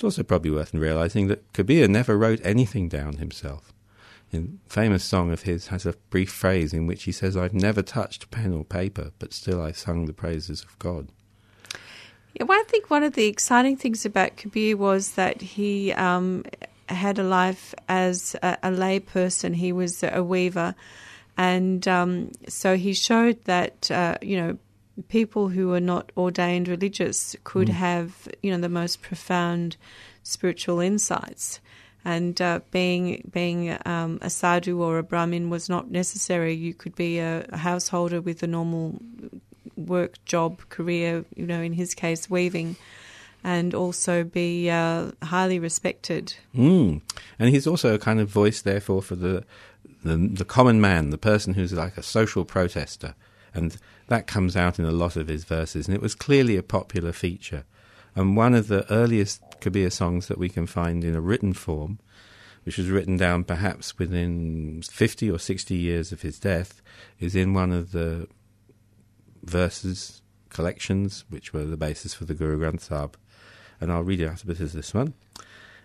It's 0.00 0.04
also 0.16 0.22
probably 0.22 0.50
worth 0.50 0.72
realizing 0.72 1.26
that 1.26 1.52
Kabir 1.52 1.86
never 1.86 2.16
wrote 2.16 2.40
anything 2.42 2.88
down 2.88 3.18
himself. 3.18 3.70
A 4.32 4.44
famous 4.66 5.04
song 5.04 5.30
of 5.30 5.42
his 5.42 5.66
has 5.66 5.84
a 5.84 5.92
brief 6.08 6.30
phrase 6.30 6.72
in 6.72 6.86
which 6.86 7.02
he 7.02 7.12
says, 7.12 7.36
I've 7.36 7.52
never 7.52 7.82
touched 7.82 8.30
pen 8.30 8.54
or 8.54 8.64
paper, 8.64 9.10
but 9.18 9.34
still 9.34 9.60
I 9.60 9.72
sung 9.72 10.06
the 10.06 10.14
praises 10.14 10.62
of 10.62 10.78
God. 10.78 11.08
Yeah, 12.32 12.44
well, 12.44 12.58
I 12.58 12.64
think 12.66 12.88
one 12.88 13.02
of 13.02 13.12
the 13.12 13.26
exciting 13.26 13.76
things 13.76 14.06
about 14.06 14.38
Kabir 14.38 14.74
was 14.74 15.12
that 15.16 15.42
he 15.42 15.92
um, 15.92 16.46
had 16.88 17.18
a 17.18 17.22
life 17.22 17.74
as 17.86 18.34
a, 18.42 18.56
a 18.62 18.70
lay 18.70 19.00
person. 19.00 19.52
He 19.52 19.70
was 19.70 20.02
a 20.02 20.22
weaver. 20.22 20.74
And 21.36 21.86
um, 21.86 22.32
so 22.48 22.74
he 22.78 22.94
showed 22.94 23.44
that, 23.44 23.90
uh, 23.90 24.16
you 24.22 24.38
know, 24.38 24.58
people 25.08 25.48
who 25.48 25.68
were 25.68 25.80
not 25.80 26.12
ordained 26.16 26.68
religious 26.68 27.36
could 27.44 27.68
mm. 27.68 27.72
have, 27.72 28.28
you 28.42 28.50
know, 28.50 28.60
the 28.60 28.68
most 28.68 29.02
profound 29.02 29.76
spiritual 30.22 30.80
insights. 30.80 31.60
And 32.04 32.40
uh, 32.40 32.60
being 32.70 33.28
being 33.30 33.76
um, 33.84 34.18
a 34.22 34.30
sadhu 34.30 34.82
or 34.82 34.98
a 34.98 35.02
brahmin 35.02 35.50
was 35.50 35.68
not 35.68 35.90
necessary. 35.90 36.54
You 36.54 36.72
could 36.72 36.94
be 36.94 37.18
a, 37.18 37.44
a, 37.50 37.58
householder 37.58 38.22
with 38.22 38.42
a 38.42 38.46
normal 38.46 38.98
work 39.76 40.24
job 40.24 40.60
career. 40.70 41.26
You 41.36 41.46
know, 41.46 41.60
in 41.60 41.74
his 41.74 41.94
case, 41.94 42.30
weaving, 42.30 42.76
and 43.44 43.74
also 43.74 44.24
be 44.24 44.70
uh, 44.70 45.10
highly 45.22 45.58
respected. 45.58 46.34
Mm. 46.56 47.02
And 47.38 47.50
he's 47.50 47.66
also 47.66 47.94
a 47.94 47.98
kind 47.98 48.18
of 48.18 48.30
voice, 48.30 48.62
therefore, 48.62 49.02
for 49.02 49.14
the, 49.14 49.44
the 50.02 50.16
the 50.16 50.46
common 50.46 50.80
man, 50.80 51.10
the 51.10 51.18
person 51.18 51.52
who's 51.52 51.74
like 51.74 51.98
a 51.98 52.02
social 52.02 52.46
protester 52.46 53.14
and 53.54 53.76
that 54.10 54.26
comes 54.26 54.56
out 54.56 54.80
in 54.80 54.84
a 54.84 54.90
lot 54.90 55.14
of 55.14 55.28
his 55.28 55.44
verses, 55.44 55.86
and 55.86 55.94
it 55.94 56.02
was 56.02 56.16
clearly 56.16 56.56
a 56.56 56.64
popular 56.64 57.12
feature. 57.12 57.64
And 58.16 58.36
one 58.36 58.54
of 58.54 58.66
the 58.66 58.84
earliest 58.92 59.40
Kabir 59.60 59.88
songs 59.88 60.26
that 60.26 60.36
we 60.36 60.48
can 60.48 60.66
find 60.66 61.04
in 61.04 61.14
a 61.14 61.20
written 61.20 61.52
form, 61.52 62.00
which 62.64 62.76
was 62.76 62.90
written 62.90 63.16
down 63.16 63.44
perhaps 63.44 64.00
within 64.00 64.82
50 64.82 65.30
or 65.30 65.38
60 65.38 65.76
years 65.76 66.10
of 66.10 66.22
his 66.22 66.40
death, 66.40 66.82
is 67.20 67.36
in 67.36 67.54
one 67.54 67.70
of 67.70 67.92
the 67.92 68.26
verses 69.44 70.22
collections, 70.48 71.24
which 71.28 71.52
were 71.52 71.64
the 71.64 71.76
basis 71.76 72.12
for 72.12 72.24
the 72.24 72.34
Guru 72.34 72.58
Granth 72.58 72.80
Sahib. 72.80 73.16
And 73.80 73.92
I'll 73.92 74.02
read 74.02 74.20
it 74.20 74.26
out 74.26 74.42
a 74.42 74.46
bit 74.46 74.60
as 74.60 74.72
this 74.72 74.92
one. 74.92 75.14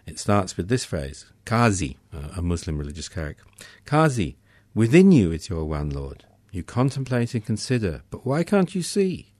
It 0.07 0.17
starts 0.17 0.57
with 0.57 0.67
this 0.67 0.83
phrase 0.83 1.31
Qazi, 1.45 1.97
a 2.35 2.41
Muslim 2.41 2.79
religious 2.79 3.07
character. 3.07 3.43
Qazi, 3.85 4.37
within 4.73 5.11
you 5.11 5.31
is 5.31 5.47
your 5.47 5.65
one 5.65 5.91
Lord. 5.91 6.25
You 6.55 6.63
contemplate 6.63 7.33
and 7.33 7.45
consider, 7.45 8.03
but 8.09 8.25
why 8.25 8.45
can't 8.45 8.73
you 8.73 8.81
see? 8.81 9.33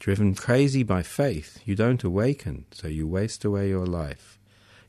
Driven 0.00 0.34
crazy 0.34 0.82
by 0.82 1.04
faith, 1.04 1.60
you 1.64 1.76
don't 1.76 2.02
awaken, 2.02 2.64
so 2.72 2.88
you 2.88 3.06
waste 3.06 3.44
away 3.44 3.68
your 3.68 3.86
life. 3.86 4.36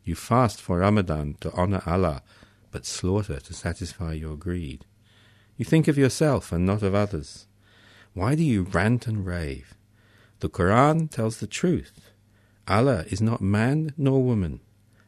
You 0.04 0.16
fast 0.16 0.60
for 0.60 0.80
Ramadan 0.80 1.36
to 1.42 1.52
honor 1.52 1.84
Allah, 1.86 2.24
but 2.72 2.88
slaughter 2.88 3.40
to 3.40 3.54
satisfy 3.54 4.14
your 4.14 4.38
greed. 4.38 4.86
You 5.56 5.64
think 5.64 5.88
of 5.88 6.00
yourself 6.00 6.52
and 6.52 6.66
not 6.66 6.82
of 6.82 6.96
others. 6.96 7.46
Why 8.16 8.34
do 8.34 8.44
you 8.44 8.64
rant 8.64 9.06
and 9.06 9.24
rave? 9.24 9.76
The 10.40 10.50
Quran 10.50 11.12
tells 11.12 11.38
the 11.38 11.46
truth. 11.46 12.10
Allah 12.68 13.06
is 13.08 13.22
not 13.22 13.40
man 13.40 13.94
nor 13.98 14.24
woman. 14.24 14.62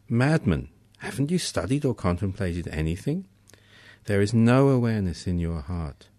Madman, 0.07 0.69
haven't 0.99 1.31
you 1.31 1.39
studied 1.39 1.83
or 1.83 1.95
contemplated 1.95 2.67
anything? 2.67 3.25
There 4.05 4.21
is 4.21 4.35
no 4.35 4.69
awareness 4.69 5.25
in 5.25 5.39
your 5.39 5.61
heart. 5.61 6.09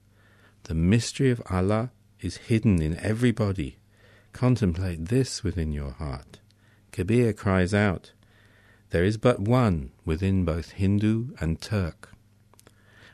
The 0.65 0.75
mystery 0.75 1.31
of 1.31 1.43
Allah 1.51 1.91
is 2.21 2.39
hidden 2.39 2.81
in 2.81 2.97
everybody. 2.97 3.77
Contemplate 4.33 5.09
this 5.09 5.45
within 5.45 5.73
your 5.73 5.91
heart. 5.91 6.41
Kabir 6.91 7.35
cries 7.35 7.75
out, 7.75 8.13
There 8.89 9.05
is 9.05 9.19
but 9.19 9.41
one 9.41 9.91
within 10.07 10.47
both 10.47 10.71
Hindu 10.73 11.35
and 11.39 11.61
Turk. 11.61 12.13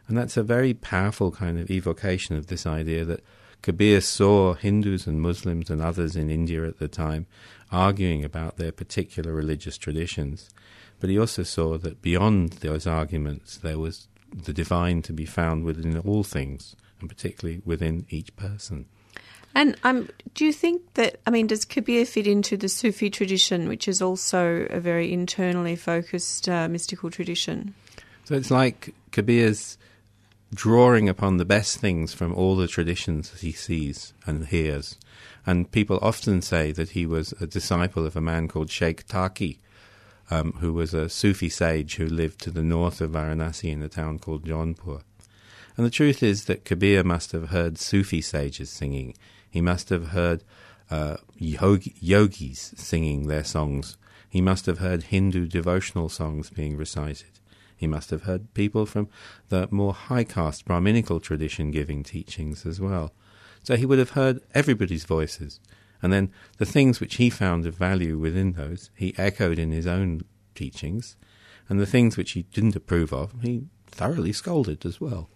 And 0.06 0.16
that's 0.16 0.36
a 0.36 0.44
very 0.44 0.74
powerful 0.74 1.32
kind 1.32 1.58
of 1.58 1.72
evocation 1.72 2.36
of 2.36 2.46
this 2.46 2.66
idea 2.66 3.04
that 3.04 3.24
Kabir 3.62 4.00
saw 4.00 4.54
Hindus 4.54 5.08
and 5.08 5.20
Muslims 5.20 5.70
and 5.70 5.82
others 5.82 6.14
in 6.14 6.30
India 6.30 6.64
at 6.64 6.78
the 6.78 6.86
time 6.86 7.26
arguing 7.72 8.24
about 8.24 8.58
their 8.58 8.72
particular 8.72 9.34
religious 9.34 9.76
traditions. 9.76 10.50
But 11.00 11.10
he 11.10 11.18
also 11.18 11.42
saw 11.42 11.78
that 11.78 12.00
beyond 12.00 12.50
those 12.60 12.86
arguments 12.86 13.56
there 13.56 13.78
was 13.78 14.06
the 14.32 14.52
divine 14.52 15.02
to 15.02 15.12
be 15.12 15.26
found 15.26 15.64
within 15.64 15.98
all 15.98 16.22
things 16.22 16.76
and 17.00 17.08
particularly 17.08 17.62
within 17.64 18.06
each 18.10 18.34
person. 18.36 18.86
And 19.54 19.76
um, 19.82 20.08
do 20.34 20.44
you 20.44 20.52
think 20.52 20.94
that, 20.94 21.20
I 21.26 21.30
mean, 21.30 21.48
does 21.48 21.64
Kabir 21.64 22.04
fit 22.04 22.26
into 22.26 22.56
the 22.56 22.68
Sufi 22.68 23.10
tradition, 23.10 23.68
which 23.68 23.88
is 23.88 24.00
also 24.00 24.66
a 24.70 24.78
very 24.78 25.12
internally 25.12 25.74
focused 25.74 26.48
uh, 26.48 26.68
mystical 26.68 27.10
tradition? 27.10 27.74
So 28.24 28.36
it's 28.36 28.50
like 28.50 28.94
Kabir's 29.10 29.76
drawing 30.54 31.08
upon 31.08 31.36
the 31.36 31.44
best 31.44 31.78
things 31.78 32.12
from 32.14 32.34
all 32.34 32.56
the 32.56 32.68
traditions 32.68 33.30
that 33.30 33.40
he 33.40 33.52
sees 33.52 34.12
and 34.24 34.46
hears. 34.46 34.96
And 35.46 35.70
people 35.70 35.98
often 36.02 36.42
say 36.42 36.70
that 36.72 36.90
he 36.90 37.06
was 37.06 37.32
a 37.40 37.46
disciple 37.46 38.06
of 38.06 38.16
a 38.16 38.20
man 38.20 38.46
called 38.46 38.70
Sheikh 38.70 39.06
Taki, 39.06 39.58
um, 40.30 40.52
who 40.60 40.72
was 40.72 40.94
a 40.94 41.08
Sufi 41.08 41.48
sage 41.48 41.96
who 41.96 42.06
lived 42.06 42.40
to 42.42 42.50
the 42.50 42.62
north 42.62 43.00
of 43.00 43.12
Varanasi 43.12 43.72
in 43.72 43.82
a 43.82 43.88
town 43.88 44.18
called 44.18 44.44
Jaunpur. 44.44 45.02
And 45.76 45.86
the 45.86 45.90
truth 45.90 46.22
is 46.22 46.44
that 46.44 46.64
Kabir 46.64 47.04
must 47.04 47.32
have 47.32 47.50
heard 47.50 47.78
Sufi 47.78 48.20
sages 48.20 48.70
singing. 48.70 49.14
He 49.50 49.60
must 49.60 49.88
have 49.88 50.08
heard 50.08 50.44
uh, 50.90 51.18
yogi, 51.36 51.94
yogis 52.00 52.74
singing 52.76 53.28
their 53.28 53.44
songs. 53.44 53.96
He 54.28 54.40
must 54.40 54.66
have 54.66 54.78
heard 54.78 55.04
Hindu 55.04 55.46
devotional 55.46 56.08
songs 56.08 56.50
being 56.50 56.76
recited. 56.76 57.40
He 57.76 57.86
must 57.86 58.10
have 58.10 58.24
heard 58.24 58.52
people 58.52 58.84
from 58.84 59.08
the 59.48 59.66
more 59.70 59.94
high 59.94 60.24
caste 60.24 60.66
Brahminical 60.66 61.18
tradition 61.18 61.70
giving 61.70 62.02
teachings 62.02 62.66
as 62.66 62.80
well. 62.80 63.12
So 63.62 63.76
he 63.76 63.86
would 63.86 63.98
have 63.98 64.10
heard 64.10 64.42
everybody's 64.54 65.04
voices. 65.04 65.60
And 66.02 66.12
then 66.12 66.30
the 66.58 66.66
things 66.66 67.00
which 67.00 67.16
he 67.16 67.30
found 67.30 67.66
of 67.66 67.74
value 67.74 68.18
within 68.18 68.52
those, 68.52 68.90
he 68.94 69.14
echoed 69.16 69.58
in 69.58 69.70
his 69.70 69.86
own 69.86 70.22
teachings. 70.54 71.16
And 71.68 71.80
the 71.80 71.86
things 71.86 72.16
which 72.16 72.32
he 72.32 72.42
didn't 72.42 72.76
approve 72.76 73.12
of, 73.12 73.34
he 73.42 73.64
thoroughly 73.86 74.32
scolded 74.32 74.84
as 74.84 75.00
well. 75.00 75.30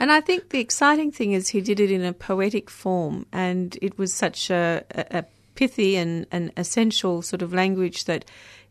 And 0.00 0.10
I 0.10 0.20
think 0.20 0.48
the 0.48 0.60
exciting 0.60 1.12
thing 1.12 1.32
is 1.32 1.48
he 1.48 1.60
did 1.60 1.78
it 1.78 1.90
in 1.90 2.02
a 2.04 2.12
poetic 2.12 2.70
form, 2.70 3.26
and 3.32 3.78
it 3.80 3.98
was 3.98 4.12
such 4.12 4.50
a, 4.50 4.84
a 4.90 5.24
pithy 5.54 5.96
and 5.96 6.26
an 6.32 6.50
essential 6.56 7.22
sort 7.22 7.42
of 7.42 7.52
language 7.52 8.04
that 8.06 8.24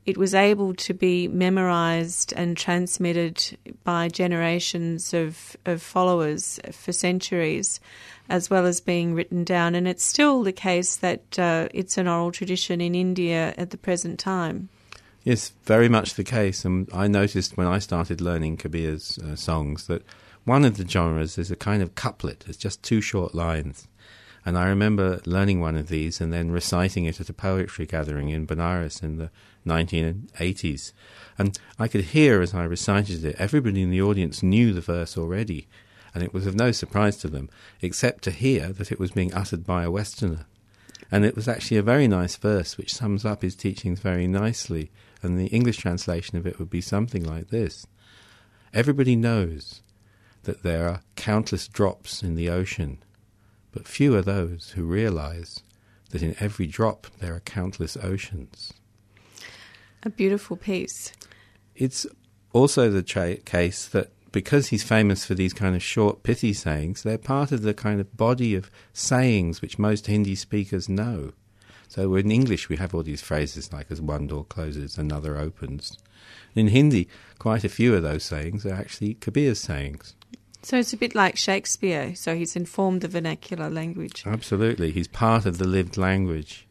it 0.06 0.18
was 0.18 0.34
able 0.34 0.74
to 0.74 0.94
be 0.94 1.28
memorized 1.28 2.34
and 2.36 2.58
transmitted 2.58 3.56
by 3.84 4.08
generations 4.08 5.14
of, 5.14 5.56
of 5.66 5.82
followers 5.82 6.60
for 6.72 6.92
centuries, 6.92 7.80
as 8.28 8.50
well 8.50 8.66
as 8.66 8.82
being 8.82 9.14
written 9.14 9.44
down. 9.44 9.76
And 9.76 9.88
it's 9.88 10.04
still 10.04 10.42
the 10.42 10.52
case 10.52 10.96
that 10.98 11.38
uh, 11.38 11.68
it's 11.72 12.00
an 12.00 12.08
oral 12.08 12.32
tradition 12.32 12.82
in 12.82 12.96
India 12.96 13.54
at 13.58 13.70
the 13.70 13.78
present 13.78 14.20
time. 14.20 14.70
Yes, 15.24 15.52
very 15.66 15.88
much 15.88 16.16
the 16.16 16.24
case. 16.24 16.66
And 16.66 16.90
I 16.92 17.08
noticed 17.08 17.56
when 17.56 17.68
I 17.68 17.78
started 17.78 18.22
learning 18.22 18.58
Kabir's 18.58 19.20
uh, 19.20 19.36
songs 19.36 19.86
that 19.86 20.04
one 20.46 20.66
of 20.66 20.78
the 20.78 20.88
genres 20.88 21.38
is 21.38 21.52
a 21.52 21.56
kind 21.56 21.84
of 21.84 21.96
couplet. 21.96 22.46
It's 22.48 22.58
just 22.58 22.82
two 22.82 23.02
short 23.02 23.36
lines. 23.36 23.88
And 24.44 24.58
I 24.58 24.68
remember 24.68 25.22
learning 25.26 25.60
one 25.60 25.76
of 25.76 25.90
these 25.90 26.20
and 26.20 26.34
then 26.34 26.52
reciting 26.52 27.06
it 27.06 27.20
at 27.20 27.30
a 27.30 27.34
poetry 27.34 27.86
gathering 27.86 28.30
in 28.30 28.48
Benares 28.48 29.04
in 29.04 29.18
the 29.18 29.30
1980s. 29.68 30.94
And 31.38 31.58
I 31.78 31.88
could 31.88 32.06
hear 32.06 32.42
as 32.42 32.54
I 32.54 32.64
recited 32.64 33.24
it, 33.24 33.36
everybody 33.38 33.84
in 33.84 33.92
the 33.92 34.02
audience 34.02 34.42
knew 34.42 34.74
the 34.74 34.82
verse 34.82 35.16
already. 35.18 35.68
And 36.14 36.24
it 36.24 36.34
was 36.34 36.48
of 36.48 36.56
no 36.56 36.72
surprise 36.72 37.18
to 37.18 37.28
them, 37.28 37.50
except 37.82 38.24
to 38.24 38.32
hear 38.32 38.74
that 38.74 38.92
it 38.92 39.00
was 39.00 39.12
being 39.12 39.34
uttered 39.34 39.66
by 39.66 39.84
a 39.84 39.92
Westerner. 39.92 40.46
And 41.12 41.24
it 41.24 41.36
was 41.36 41.48
actually 41.48 41.78
a 41.78 41.84
very 41.84 42.08
nice 42.08 42.36
verse 42.36 42.78
which 42.78 42.94
sums 42.94 43.26
up 43.26 43.44
his 43.44 43.56
teachings 43.56 44.00
very 44.00 44.28
nicely. 44.28 44.90
And 45.22 45.38
the 45.38 45.48
English 45.48 45.78
translation 45.78 46.38
of 46.38 46.48
it 46.48 46.58
would 46.58 46.70
be 46.70 46.82
something 46.82 47.24
like 47.24 47.50
this 47.50 47.86
Everybody 48.74 49.16
knows 49.16 49.82
that 50.44 50.64
there 50.64 50.88
are 50.88 51.02
countless 51.16 51.68
drops 51.68 52.24
in 52.24 52.36
the 52.36 52.50
ocean, 52.50 52.98
but 53.72 53.88
few 53.88 54.16
are 54.16 54.22
those 54.22 54.72
who 54.76 54.84
realize 54.84 55.62
that 56.10 56.24
in 56.24 56.36
every 56.40 56.68
drop 56.68 57.08
there 57.20 57.36
are 57.36 57.42
countless 57.42 57.98
oceans. 57.98 58.74
A 60.04 60.10
beautiful 60.10 60.58
piece. 60.58 61.14
It's 61.76 62.06
also 62.54 62.90
the 62.90 63.04
tra- 63.04 63.38
case 63.38 63.88
that 63.88 64.12
because 64.32 64.68
he's 64.68 64.84
famous 64.84 65.26
for 65.26 65.36
these 65.36 65.54
kind 65.54 65.76
of 65.76 65.84
short, 65.84 66.24
pithy 66.24 66.54
sayings, 66.54 67.04
they're 67.04 67.18
part 67.18 67.52
of 67.52 67.64
the 67.64 67.74
kind 67.74 68.00
of 68.00 68.16
body 68.16 68.56
of 68.56 68.72
sayings 68.94 69.62
which 69.62 69.78
most 69.78 70.08
Hindi 70.08 70.36
speakers 70.36 70.88
know. 70.88 71.34
So 71.90 72.16
in 72.16 72.32
English, 72.32 72.70
we 72.70 72.78
have 72.78 72.96
all 72.96 73.04
these 73.04 73.22
phrases 73.22 73.74
like 73.74 73.92
as 73.92 74.00
one 74.00 74.28
door 74.28 74.46
closes, 74.46 74.98
another 74.98 75.38
opens. 75.38 75.98
In 76.56 76.70
Hindi, 76.70 77.10
quite 77.38 77.66
a 77.66 77.70
few 77.70 77.94
of 77.94 78.04
those 78.04 78.24
sayings 78.24 78.66
are 78.66 78.74
actually 78.74 79.16
Kabir's 79.16 79.60
sayings. 79.60 80.16
So 80.64 80.78
it's 80.78 80.94
a 80.94 80.98
bit 80.98 81.16
like 81.16 81.38
Shakespeare. 81.38 82.16
So 82.16 82.36
he's 82.36 82.56
informed 82.56 83.02
the 83.02 83.08
vernacular 83.08 83.70
language. 83.70 84.24
Absolutely. 84.26 84.92
He's 84.92 85.08
part 85.08 85.46
of 85.46 85.58
the 85.58 85.68
lived 85.68 85.98
language. 85.98 86.68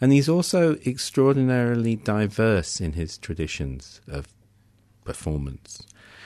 And 0.00 0.12
he's 0.12 0.28
also 0.28 0.74
extraordinarily 0.86 1.96
diverse 1.96 2.80
in 2.80 2.92
his 2.92 3.16
traditions 3.16 4.00
of 4.06 4.28
performance. 5.04 5.82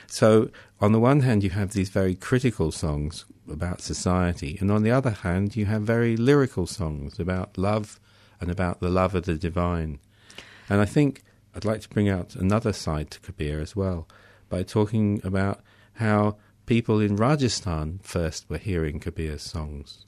So, 0.07 0.51
on 0.81 0.93
the 0.93 1.01
one 1.01 1.21
hand, 1.21 1.45
you 1.45 1.51
have 1.51 1.73
these 1.73 1.91
very 1.91 2.15
critical 2.15 2.73
songs 2.73 3.27
about 3.51 3.83
society, 3.83 4.57
and 4.59 4.71
on 4.71 4.83
the 4.83 4.91
other 4.91 5.11
hand, 5.11 5.55
you 5.55 5.67
have 5.67 5.83
very 5.83 6.17
lyrical 6.17 6.67
songs 6.67 7.21
about 7.21 7.59
love 7.59 8.01
and 8.41 8.51
about 8.51 8.81
the 8.81 8.89
love 8.89 9.15
of 9.15 9.27
the 9.27 9.35
divine. 9.35 9.99
And 10.69 10.81
I 10.81 10.87
think 10.87 11.23
I'd 11.55 11.67
like 11.67 11.83
to 11.83 11.89
bring 11.89 12.09
out 12.09 12.35
another 12.35 12.73
side 12.73 13.11
to 13.11 13.21
Kabir 13.21 13.61
as 13.61 13.77
well 13.77 14.09
by 14.49 14.63
talking 14.63 15.21
about 15.23 15.61
how 15.95 16.37
people 16.69 17.01
in 17.01 17.17
Rajasthan 17.17 17.99
first 18.03 18.45
were 18.51 18.59
hearing 18.59 19.01
Kabir's 19.01 19.41
songs. 19.41 20.05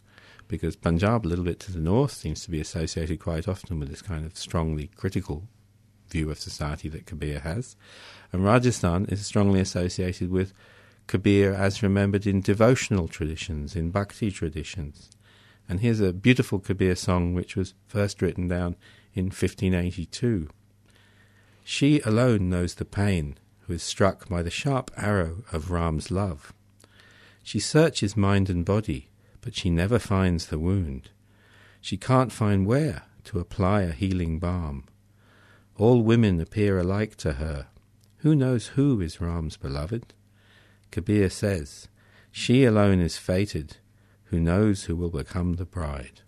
Because 0.47 0.77
Punjab, 0.77 1.25
a 1.25 1.29
little 1.29 1.45
bit 1.45 1.59
to 1.61 1.73
the 1.73 1.81
north, 1.81 2.13
seems 2.13 2.45
to 2.45 2.51
be 2.51 2.61
associated 2.61 3.19
quite 3.19 3.49
often 3.49 3.81
with 3.81 3.89
this 3.89 4.03
kind 4.03 4.27
of 4.27 4.37
strongly 4.37 4.91
critical 4.95 5.49
view 6.11 6.31
of 6.31 6.39
society 6.39 6.91
that 6.91 7.07
Kabir 7.07 7.41
has. 7.41 7.77
And 8.31 8.45
Rajasthan 8.45 9.07
is 9.07 9.25
strongly 9.25 9.59
associated 9.61 10.31
with 10.31 10.53
Kabir 11.07 11.55
as 11.55 11.83
remembered 11.83 12.27
in 12.27 12.43
devotional 12.43 13.09
traditions, 13.09 13.75
in 13.75 13.91
bhakti 13.91 14.31
traditions. 14.31 15.09
And 15.67 15.81
here's 15.81 16.01
a 16.01 16.13
beautiful 16.13 16.59
Kabir 16.59 16.95
song 16.95 17.33
which 17.33 17.57
was 17.57 17.73
first 17.87 18.21
written 18.21 18.49
down 18.49 18.77
in 19.15 19.27
1582. 19.27 20.51
She 21.65 22.01
alone 22.01 22.51
knows 22.51 22.75
the 22.75 22.85
pain 22.85 23.39
is 23.71 23.83
struck 23.83 24.29
by 24.29 24.43
the 24.43 24.51
sharp 24.51 24.91
arrow 24.97 25.45
of 25.53 25.71
Ram's 25.71 26.11
love. 26.11 26.53
She 27.43 27.59
searches 27.59 28.17
mind 28.17 28.51
and 28.51 28.65
body, 28.65 29.09
but 29.41 29.55
she 29.55 29.71
never 29.71 29.99
finds 29.99 30.47
the 30.47 30.59
wound. 30.59 31.11
She 31.81 31.97
can't 31.97 32.33
find 32.33 32.67
where 32.67 33.03
to 33.25 33.39
apply 33.39 33.83
a 33.83 33.93
healing 33.93 34.39
balm. 34.39 34.85
All 35.77 36.03
women 36.03 36.41
appear 36.41 36.79
alike 36.79 37.17
to 37.17 37.35
her. 37.35 37.69
Who 38.19 38.35
knows 38.35 38.69
who 38.69 39.01
is 39.01 39.21
Ram's 39.21 39.57
beloved? 39.57 40.13
Kabir 40.91 41.31
says, 41.31 41.89
She 42.31 42.65
alone 42.65 43.01
is 43.01 43.17
fated, 43.17 43.79
who 44.25 44.41
knows 44.41 44.85
who 44.85 44.97
will 44.97 45.11
become 45.11 45.55
the 45.55 45.65
bride. 45.65 46.21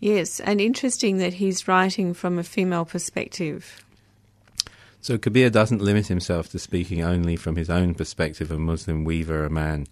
Yes, 0.00 0.40
and 0.40 0.60
interesting 0.60 1.18
that 1.18 1.34
he's 1.34 1.68
writing 1.68 2.14
from 2.14 2.38
a 2.38 2.42
female 2.42 2.84
perspective. 2.84 3.83
So 5.04 5.18
Kabir 5.18 5.50
doesn't 5.50 5.82
limit 5.82 6.06
himself 6.06 6.48
to 6.48 6.58
speaking 6.58 7.02
only 7.02 7.36
from 7.36 7.56
his 7.56 7.68
own 7.68 7.92
perspective, 7.94 8.50
a 8.50 8.58
Muslim 8.58 9.04
weaver, 9.04 9.44
a 9.44 9.50
man, 9.50 9.86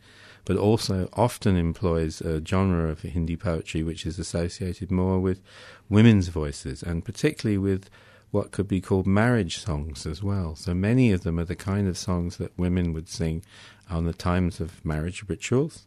but 0.47 0.57
also 0.57 1.11
often 1.13 1.55
employs 1.55 2.23
a 2.23 2.43
genre 2.43 2.89
of 2.89 3.03
Hindi 3.03 3.37
poetry 3.37 3.83
which 3.83 4.07
is 4.07 4.19
associated 4.19 4.91
more 4.91 5.21
with 5.21 5.43
women's 5.91 6.29
voices, 6.29 6.83
and 6.83 7.05
particularly 7.05 7.59
with 7.59 7.91
what 8.31 8.53
could 8.53 8.67
be 8.67 8.81
called 8.81 9.07
marriage 9.07 9.59
songs 9.59 10.07
as 10.07 10.23
well. 10.23 10.57
So 10.57 10.73
many 10.73 11.13
of 11.13 11.25
them 11.25 11.39
are 11.39 11.45
the 11.45 11.57
kind 11.57 11.89
of 11.89 11.99
songs 11.99 12.39
that 12.39 12.59
women 12.59 12.95
would 12.95 13.11
sing 13.11 13.43
on 13.91 14.07
the 14.07 14.15
times 14.15 14.61
of 14.61 14.83
marriage 14.83 15.25
rituals. 15.29 15.85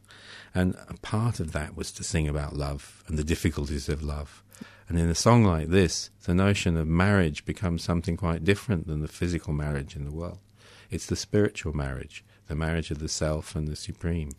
And 0.54 0.76
a 0.88 0.94
part 1.02 1.40
of 1.40 1.52
that 1.54 1.76
was 1.76 1.92
to 1.94 2.04
sing 2.04 2.28
about 2.28 2.56
love 2.56 3.04
and 3.08 3.18
the 3.18 3.24
difficulties 3.24 3.90
of 3.90 4.04
love. 4.04 4.44
And 4.88 5.00
in 5.00 5.10
a 5.10 5.16
song 5.16 5.44
like 5.44 5.70
this, 5.70 6.12
the 6.26 6.36
notion 6.36 6.78
of 6.78 6.88
marriage 6.88 7.46
becomes 7.46 7.84
something 7.84 8.18
quite 8.18 8.44
different 8.44 8.88
than 8.88 9.02
the 9.02 9.08
physical 9.08 9.54
marriage 9.54 9.96
in 9.96 10.06
the 10.06 10.12
world. 10.12 10.40
It's 10.92 11.08
the 11.08 11.16
spiritual 11.16 11.74
marriage, 11.74 12.24
the 12.48 12.56
marriage 12.56 12.92
of 12.92 13.00
the 13.00 13.10
self 13.10 13.56
and 13.56 13.68
the 13.68 13.76
supreme. 13.76 14.32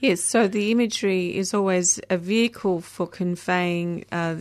Yes, 0.00 0.20
so 0.20 0.48
the 0.48 0.72
imagery 0.72 1.36
is 1.36 1.54
always 1.54 2.00
a 2.10 2.18
vehicle 2.18 2.80
for 2.80 3.06
conveying 3.06 4.04
uh, 4.10 4.34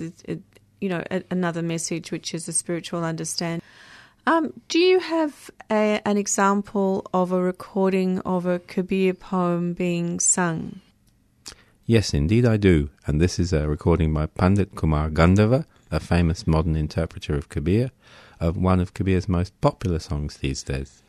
you 0.84 0.90
know, 0.90 1.02
a, 1.10 1.24
another 1.32 1.62
message, 1.62 2.12
which 2.12 2.34
is 2.34 2.48
a 2.50 2.54
spiritual 2.54 3.06
understanding. 3.06 3.62
Um, 4.28 4.52
do 4.68 4.80
you 4.80 5.00
have 5.00 5.50
a, 5.72 6.02
an 6.06 6.18
example 6.18 7.06
of 7.14 7.32
a 7.32 7.42
recording 7.42 8.20
of 8.20 8.46
a 8.46 8.60
Kabir 8.60 9.14
poem 9.14 9.74
being 9.74 10.20
sung? 10.20 10.82
Yes, 11.86 12.14
indeed 12.14 12.46
I 12.46 12.56
do. 12.56 12.92
And 13.06 13.20
this 13.20 13.38
is 13.38 13.52
a 13.52 13.68
recording 13.68 14.14
by 14.14 14.28
Pandit 14.28 14.74
Kumar 14.74 15.10
Gandharva, 15.10 15.66
a 15.92 16.00
famous 16.00 16.48
modern 16.48 16.78
interpreter 16.78 17.36
of 17.36 17.50
Kabir, 17.50 17.92
of 18.40 18.56
one 18.56 18.80
of 18.80 18.94
Kabir's 18.94 19.28
most 19.28 19.60
popular 19.60 20.00
songs 20.00 20.38
these 20.38 20.64
days, 20.64 21.04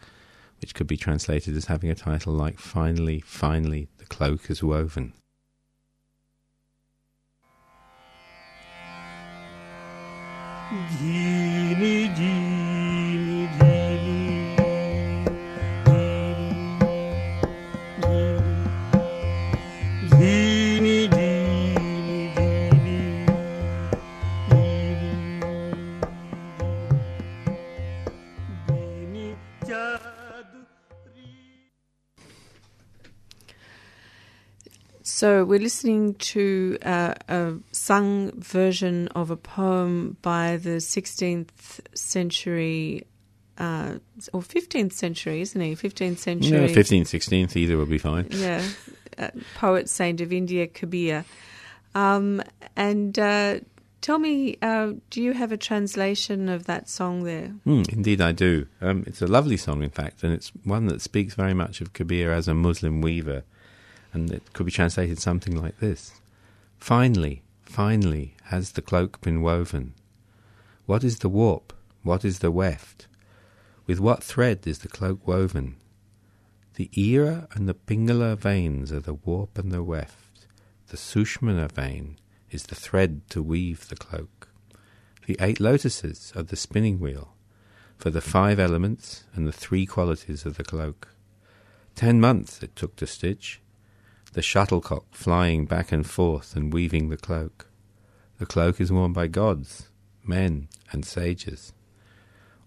which 0.61 0.75
could 0.75 0.89
be 0.89 0.97
translated 0.97 1.57
as 1.57 1.67
having 1.67 1.91
a 1.91 1.95
title 1.95 2.33
like 2.33 2.59
Finally, 2.59 3.21
Finally, 3.21 3.87
the 3.99 4.05
Cloak 4.07 4.51
is 4.51 4.65
Woven. 4.65 5.13
धीनि 10.99 12.34
So 35.25 35.43
we're 35.43 35.59
listening 35.59 36.17
to 36.17 36.77
uh, 36.83 37.15
a 37.31 37.55
sung 37.73 38.39
version 38.39 39.09
of 39.15 39.31
a 39.31 39.39
poem 39.39 40.19
by 40.21 40.59
the 40.59 40.81
16th 40.83 41.81
century 41.95 43.07
uh, 43.57 43.95
or 44.35 44.43
15th 44.43 44.93
century, 44.93 45.41
isn't 45.41 45.59
he? 45.59 45.75
15th 45.75 46.19
century. 46.19 46.59
Yeah, 46.59 46.67
15th, 46.67 47.05
16th, 47.07 47.57
either 47.57 47.79
will 47.79 47.87
be 47.87 47.97
fine. 47.97 48.27
Yeah, 48.29 48.63
uh, 49.17 49.31
poet 49.55 49.89
saint 49.89 50.21
of 50.21 50.31
India, 50.31 50.67
Kabir. 50.67 51.25
Um, 51.95 52.43
and 52.77 53.19
uh, 53.19 53.61
tell 54.03 54.19
me, 54.19 54.59
uh, 54.61 54.93
do 55.09 55.23
you 55.23 55.33
have 55.33 55.53
a 55.53 55.57
translation 55.57 56.51
of 56.51 56.67
that 56.67 56.87
song 56.91 57.25
there? 57.25 57.55
Mm, 57.67 57.91
indeed, 57.91 58.21
I 58.21 58.33
do. 58.33 58.67
Um, 58.83 59.05
it's 59.07 59.23
a 59.23 59.27
lovely 59.27 59.57
song, 59.57 59.83
in 59.83 59.89
fact, 59.89 60.23
and 60.23 60.35
it's 60.35 60.53
one 60.65 60.85
that 60.89 61.01
speaks 61.01 61.35
very 61.35 61.55
much 61.55 61.81
of 61.81 61.95
Kabir 61.95 62.31
as 62.31 62.47
a 62.47 62.53
Muslim 62.53 63.01
weaver. 63.01 63.45
And 64.15 64.31
it 64.31 64.53
could 64.55 64.65
be 64.65 64.73
translated 64.73 65.19
something 65.19 65.61
like 65.61 65.81
this 65.81 66.13
Finally, 66.79 67.43
finally, 67.63 68.37
has 68.45 68.73
the 68.73 68.83
cloak 68.83 69.21
been 69.21 69.43
woven? 69.43 69.93
What 70.87 71.05
is 71.05 71.19
the 71.19 71.29
warp? 71.29 71.73
What 72.03 72.25
is 72.25 72.39
the 72.39 72.51
weft? 72.51 73.09
With 73.87 74.01
what 74.01 74.23
thread 74.23 74.67
is 74.67 74.79
the 74.79 74.89
cloak 74.89 75.27
woven? 75.27 75.77
The 76.77 76.91
Ira 76.97 77.49
and 77.53 77.69
the 77.69 77.75
Pingala 77.75 78.37
veins 78.37 78.93
are 78.93 79.01
the 79.01 79.15
warp 79.15 79.59
and 79.59 79.73
the 79.73 79.83
weft. 79.83 80.47
The 80.89 80.97
Sushmana 80.97 81.71
vein 81.71 82.19
is 82.51 82.65
the 82.65 82.75
thread 82.75 83.23
to 83.31 83.43
weave 83.43 83.89
the 83.89 83.97
cloak. 83.97 84.49
The 85.27 85.37
eight 85.41 85.59
lotuses 85.59 86.33
are 86.37 86.43
the 86.43 86.57
spinning 86.57 87.01
wheel 87.01 87.35
for 87.97 88.11
the 88.11 88.21
five 88.21 88.61
elements 88.61 89.25
and 89.35 89.47
the 89.47 89.53
three 89.53 89.87
qualities 89.87 90.45
of 90.45 90.57
the 90.57 90.65
cloak. 90.65 91.09
Ten 91.95 92.21
months 92.21 92.63
it 92.63 92.77
took 92.77 92.97
to 92.97 93.07
stitch, 93.07 93.61
the 94.35 94.43
shuttlecock 94.43 95.05
flying 95.13 95.65
back 95.65 95.93
and 95.93 96.09
forth 96.09 96.57
and 96.57 96.73
weaving 96.73 97.09
the 97.09 97.17
cloak. 97.17 97.69
The 98.39 98.47
cloak 98.47 98.81
is 98.81 98.91
worn 98.91 99.13
by 99.13 99.29
gods, 99.29 99.89
men, 100.25 100.69
and 100.91 101.05
sages. 101.05 101.73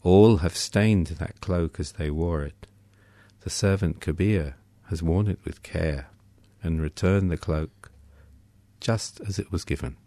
All 0.01 0.37
have 0.37 0.55
stained 0.55 1.07
that 1.07 1.41
cloak 1.41 1.77
as 1.77 1.93
they 1.93 2.09
wore 2.09 2.43
it. 2.43 2.67
The 3.41 3.49
servant 3.49 3.99
Kabir 3.99 4.55
has 4.85 5.03
worn 5.03 5.27
it 5.27 5.39
with 5.43 5.61
care 5.61 6.07
and 6.63 6.81
returned 6.81 7.29
the 7.29 7.37
cloak 7.37 7.91
just 8.79 9.19
as 9.27 9.37
it 9.37 9.51
was 9.51 9.65
given. 9.65 9.97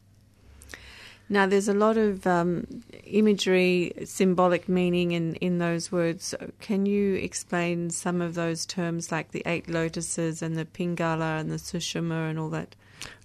Now, 1.33 1.47
there's 1.47 1.69
a 1.69 1.75
lot 1.75 1.97
of 1.97 2.27
um, 2.27 2.67
imagery, 3.05 3.93
symbolic 4.05 4.69
meaning 4.69 5.13
in, 5.13 5.37
in 5.37 5.59
those 5.59 5.93
words. 5.93 6.35
Can 6.61 6.87
you 6.87 7.15
explain 7.15 7.91
some 7.91 8.21
of 8.21 8.35
those 8.35 8.67
terms, 8.67 9.13
like 9.13 9.31
the 9.31 9.45
eight 9.47 9.69
lotuses 9.69 10.43
and 10.43 10.57
the 10.57 10.65
pingala 10.65 11.41
and 11.41 11.49
the 11.49 11.57
sushma 11.57 12.29
and 12.29 12.37
all 12.37 12.51
that? 12.51 12.75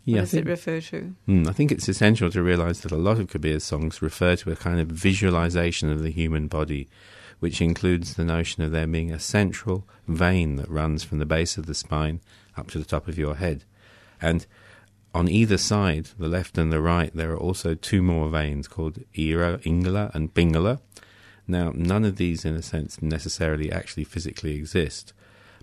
Yeah, 0.03 0.17
what 0.17 0.21
does 0.21 0.31
think- 0.31 0.45
it 0.45 0.49
refer 0.49 0.81
to? 0.81 1.15
Mm, 1.27 1.47
I 1.47 1.51
think 1.51 1.71
it's 1.71 1.89
essential 1.89 2.29
to 2.29 2.43
realize 2.43 2.81
that 2.81 2.91
a 2.91 2.97
lot 2.97 3.19
of 3.19 3.31
Kabir's 3.31 3.63
songs 3.63 4.03
refer 4.03 4.35
to 4.35 4.51
a 4.51 4.55
kind 4.55 4.79
of 4.79 4.87
visualization 4.87 5.89
of 5.89 6.03
the 6.03 6.11
human 6.11 6.47
body, 6.47 6.87
which 7.39 7.59
includes 7.59 8.13
the 8.13 8.23
notion 8.23 8.61
of 8.61 8.69
there 8.69 8.85
being 8.85 9.11
a 9.11 9.19
central 9.19 9.83
vein 10.07 10.57
that 10.57 10.69
runs 10.69 11.03
from 11.03 11.17
the 11.17 11.25
base 11.25 11.57
of 11.57 11.65
the 11.65 11.73
spine 11.73 12.19
up 12.55 12.69
to 12.69 12.77
the 12.77 12.85
top 12.85 13.07
of 13.07 13.17
your 13.17 13.35
head. 13.35 13.63
And 14.21 14.45
on 15.15 15.29
either 15.29 15.57
side, 15.57 16.09
the 16.19 16.27
left 16.27 16.57
and 16.57 16.71
the 16.71 16.81
right, 16.81 17.11
there 17.15 17.31
are 17.31 17.37
also 17.37 17.73
two 17.73 18.01
more 18.01 18.29
veins 18.29 18.67
called 18.67 18.99
Ira, 19.17 19.59
Ingala, 19.59 20.13
and 20.13 20.33
Pingala. 20.33 20.79
Now, 21.47 21.71
none 21.73 22.05
of 22.05 22.17
these, 22.17 22.45
in 22.45 22.55
a 22.55 22.61
sense, 22.61 23.01
necessarily 23.01 23.71
actually 23.71 24.03
physically 24.03 24.55
exist, 24.55 25.13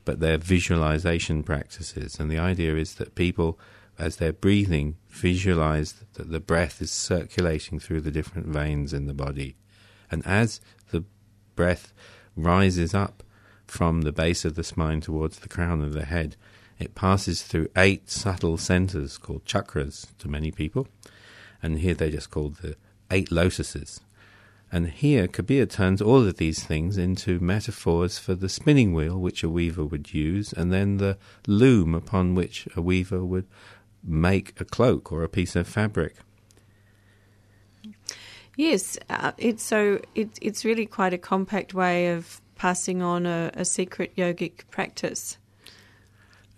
but 0.05 0.21
they're 0.21 0.39
visualization 0.39 1.43
practices. 1.43 2.19
And 2.19 2.31
the 2.31 2.39
idea 2.39 2.77
is 2.77 2.95
that 2.95 3.15
people 3.15 3.59
as 3.99 4.17
they're 4.17 4.33
breathing, 4.33 4.97
visualize 5.09 6.05
that 6.15 6.31
the 6.31 6.41
breath 6.41 6.81
is 6.81 6.91
circulating 6.91 7.79
through 7.79 8.01
the 8.01 8.11
different 8.11 8.49
veins 8.49 8.93
in 8.93 9.07
the 9.07 9.15
body. 9.15 9.57
And 10.11 10.27
as 10.27 10.61
the 10.91 11.05
breath 11.55 11.93
rises 12.37 12.95
up 12.95 13.23
from 13.67 14.03
the 14.03 14.13
base 14.13 14.45
of 14.45 14.55
the 14.55 14.65
spine 14.65 15.01
towards 15.01 15.39
the 15.39 15.49
crown 15.49 15.83
of 15.83 15.93
the 15.93 16.05
head, 16.05 16.37
it 16.83 16.95
passes 16.95 17.43
through 17.43 17.69
eight 17.77 18.11
subtle 18.11 18.59
centers 18.59 19.17
called 19.19 19.45
chakras 19.45 20.07
to 20.19 20.29
many 20.29 20.51
people. 20.51 20.89
And 21.63 21.79
here 21.79 21.95
they're 21.95 22.11
just 22.11 22.31
called 22.31 22.57
the 22.57 22.77
eight 23.11 23.31
lotuses. 23.31 24.01
And 24.75 24.89
here, 24.89 25.29
Kabir 25.29 25.67
turns 25.67 26.01
all 26.01 26.27
of 26.27 26.39
these 26.39 26.65
things 26.65 26.97
into 26.97 27.39
metaphors 27.39 28.19
for 28.19 28.35
the 28.35 28.49
spinning 28.49 28.95
wheel 28.95 29.19
which 29.19 29.43
a 29.43 29.51
weaver 29.51 29.85
would 29.85 30.15
use, 30.15 30.55
and 30.55 30.73
then 30.73 30.97
the 30.97 31.19
loom 31.47 31.95
upon 31.95 32.35
which 32.35 32.67
a 32.75 32.81
weaver 32.81 33.23
would 33.23 33.47
make 34.03 34.59
a 34.59 34.65
cloak 34.65 35.13
or 35.13 35.23
a 35.23 35.29
piece 35.29 35.55
of 35.55 35.69
fabric. 35.69 36.17
Yes, 38.57 38.99
uh, 39.11 39.33
it's 39.37 39.63
so 39.63 40.01
it, 40.15 40.31
it's 40.41 40.65
really 40.65 40.87
quite 40.87 41.13
a 41.13 41.19
compact 41.19 41.75
way 41.75 42.09
of 42.09 42.41
passing 42.57 43.03
on 43.03 43.27
a, 43.27 43.51
a 43.55 43.65
secret 43.67 44.17
yogic 44.17 44.69
practice. 44.71 45.37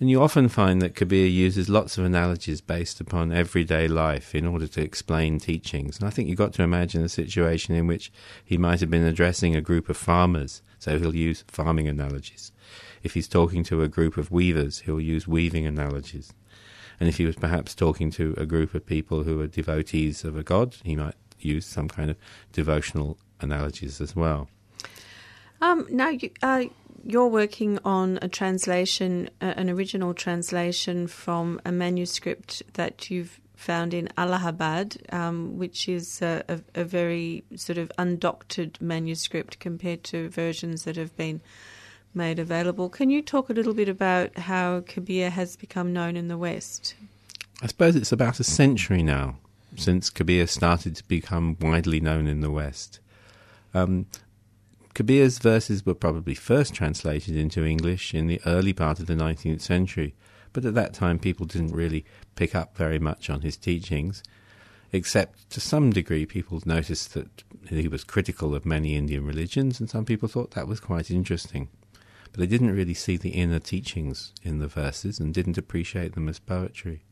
And 0.04 0.10
you 0.10 0.20
often 0.20 0.50
find 0.50 0.82
that 0.82 0.94
Kabir 0.94 1.28
uses 1.28 1.70
lots 1.70 1.96
of 1.96 2.04
analogies 2.04 2.60
based 2.60 3.00
upon 3.00 3.32
everyday 3.32 3.88
life 3.88 4.34
in 4.34 4.46
order 4.46 4.66
to 4.66 4.82
explain 4.82 5.38
teachings. 5.38 5.98
And 5.98 6.06
I 6.06 6.10
think 6.10 6.28
you've 6.28 6.36
got 6.36 6.52
to 6.52 6.62
imagine 6.62 7.02
a 7.02 7.08
situation 7.08 7.74
in 7.74 7.86
which 7.86 8.12
he 8.44 8.58
might 8.58 8.80
have 8.80 8.90
been 8.90 9.06
addressing 9.06 9.56
a 9.56 9.62
group 9.62 9.88
of 9.88 9.96
farmers, 9.96 10.60
so 10.78 10.98
he'll 10.98 11.14
use 11.14 11.42
farming 11.48 11.88
analogies. 11.88 12.52
If 13.02 13.14
he's 13.14 13.26
talking 13.26 13.64
to 13.64 13.80
a 13.80 13.88
group 13.88 14.18
of 14.18 14.30
weavers, 14.30 14.80
he'll 14.80 15.00
use 15.00 15.26
weaving 15.26 15.66
analogies. 15.66 16.34
And 17.00 17.08
if 17.08 17.16
he 17.16 17.24
was 17.24 17.36
perhaps 17.36 17.74
talking 17.74 18.10
to 18.10 18.34
a 18.36 18.44
group 18.44 18.74
of 18.74 18.84
people 18.84 19.22
who 19.22 19.40
are 19.40 19.46
devotees 19.46 20.22
of 20.22 20.36
a 20.36 20.42
god, 20.42 20.76
he 20.84 20.96
might 20.96 21.14
use 21.38 21.64
some 21.64 21.88
kind 21.88 22.10
of 22.10 22.18
devotional 22.52 23.16
analogies 23.40 24.02
as 24.02 24.14
well. 24.14 24.50
Um, 25.62 25.86
now, 25.88 26.10
you, 26.10 26.30
uh, 26.42 26.66
you're 27.04 27.28
working 27.28 27.78
on 27.84 28.18
a 28.22 28.28
translation, 28.28 29.28
uh, 29.40 29.54
an 29.56 29.68
original 29.68 30.14
translation 30.14 31.06
from 31.06 31.60
a 31.64 31.72
manuscript 31.72 32.62
that 32.74 33.10
you've 33.10 33.40
found 33.54 33.94
in 33.94 34.08
Allahabad, 34.16 34.96
um, 35.10 35.58
which 35.58 35.88
is 35.88 36.20
a, 36.22 36.42
a, 36.48 36.60
a 36.80 36.84
very 36.84 37.44
sort 37.56 37.78
of 37.78 37.90
undoctored 37.98 38.80
manuscript 38.80 39.60
compared 39.60 40.02
to 40.04 40.28
versions 40.28 40.84
that 40.84 40.96
have 40.96 41.16
been 41.16 41.40
made 42.14 42.38
available. 42.38 42.88
Can 42.88 43.10
you 43.10 43.22
talk 43.22 43.50
a 43.50 43.52
little 43.52 43.74
bit 43.74 43.88
about 43.88 44.36
how 44.38 44.80
Kabir 44.80 45.30
has 45.30 45.56
become 45.56 45.92
known 45.92 46.16
in 46.16 46.28
the 46.28 46.38
West? 46.38 46.94
I 47.62 47.66
suppose 47.66 47.96
it's 47.96 48.12
about 48.12 48.40
a 48.40 48.44
century 48.44 49.02
now 49.02 49.38
since 49.76 50.10
Kabir 50.10 50.46
started 50.46 50.96
to 50.96 51.04
become 51.04 51.56
widely 51.60 52.00
known 52.00 52.26
in 52.26 52.40
the 52.40 52.50
West. 52.50 53.00
Um, 53.72 54.06
Kabir's 54.94 55.38
verses 55.38 55.84
were 55.84 55.94
probably 55.94 56.34
first 56.34 56.72
translated 56.72 57.36
into 57.36 57.64
English 57.64 58.14
in 58.14 58.28
the 58.28 58.40
early 58.46 58.72
part 58.72 59.00
of 59.00 59.06
the 59.06 59.14
19th 59.14 59.60
century, 59.60 60.14
but 60.52 60.64
at 60.64 60.74
that 60.74 60.94
time 60.94 61.18
people 61.18 61.46
didn't 61.46 61.74
really 61.74 62.04
pick 62.36 62.54
up 62.54 62.76
very 62.76 63.00
much 63.00 63.28
on 63.28 63.40
his 63.40 63.56
teachings, 63.56 64.22
except 64.92 65.50
to 65.50 65.60
some 65.60 65.90
degree 65.90 66.24
people 66.24 66.62
noticed 66.64 67.12
that 67.14 67.42
he 67.68 67.88
was 67.88 68.04
critical 68.04 68.54
of 68.54 68.64
many 68.64 68.94
Indian 68.94 69.26
religions, 69.26 69.80
and 69.80 69.90
some 69.90 70.04
people 70.04 70.28
thought 70.28 70.52
that 70.52 70.68
was 70.68 70.78
quite 70.78 71.10
interesting. 71.10 71.68
But 72.30 72.38
they 72.38 72.46
didn't 72.46 72.74
really 72.74 72.94
see 72.94 73.16
the 73.16 73.30
inner 73.30 73.58
teachings 73.58 74.32
in 74.44 74.60
the 74.60 74.68
verses 74.68 75.18
and 75.18 75.34
didn't 75.34 75.58
appreciate 75.58 76.14
them 76.14 76.28
as 76.28 76.38
poetry. 76.38 77.02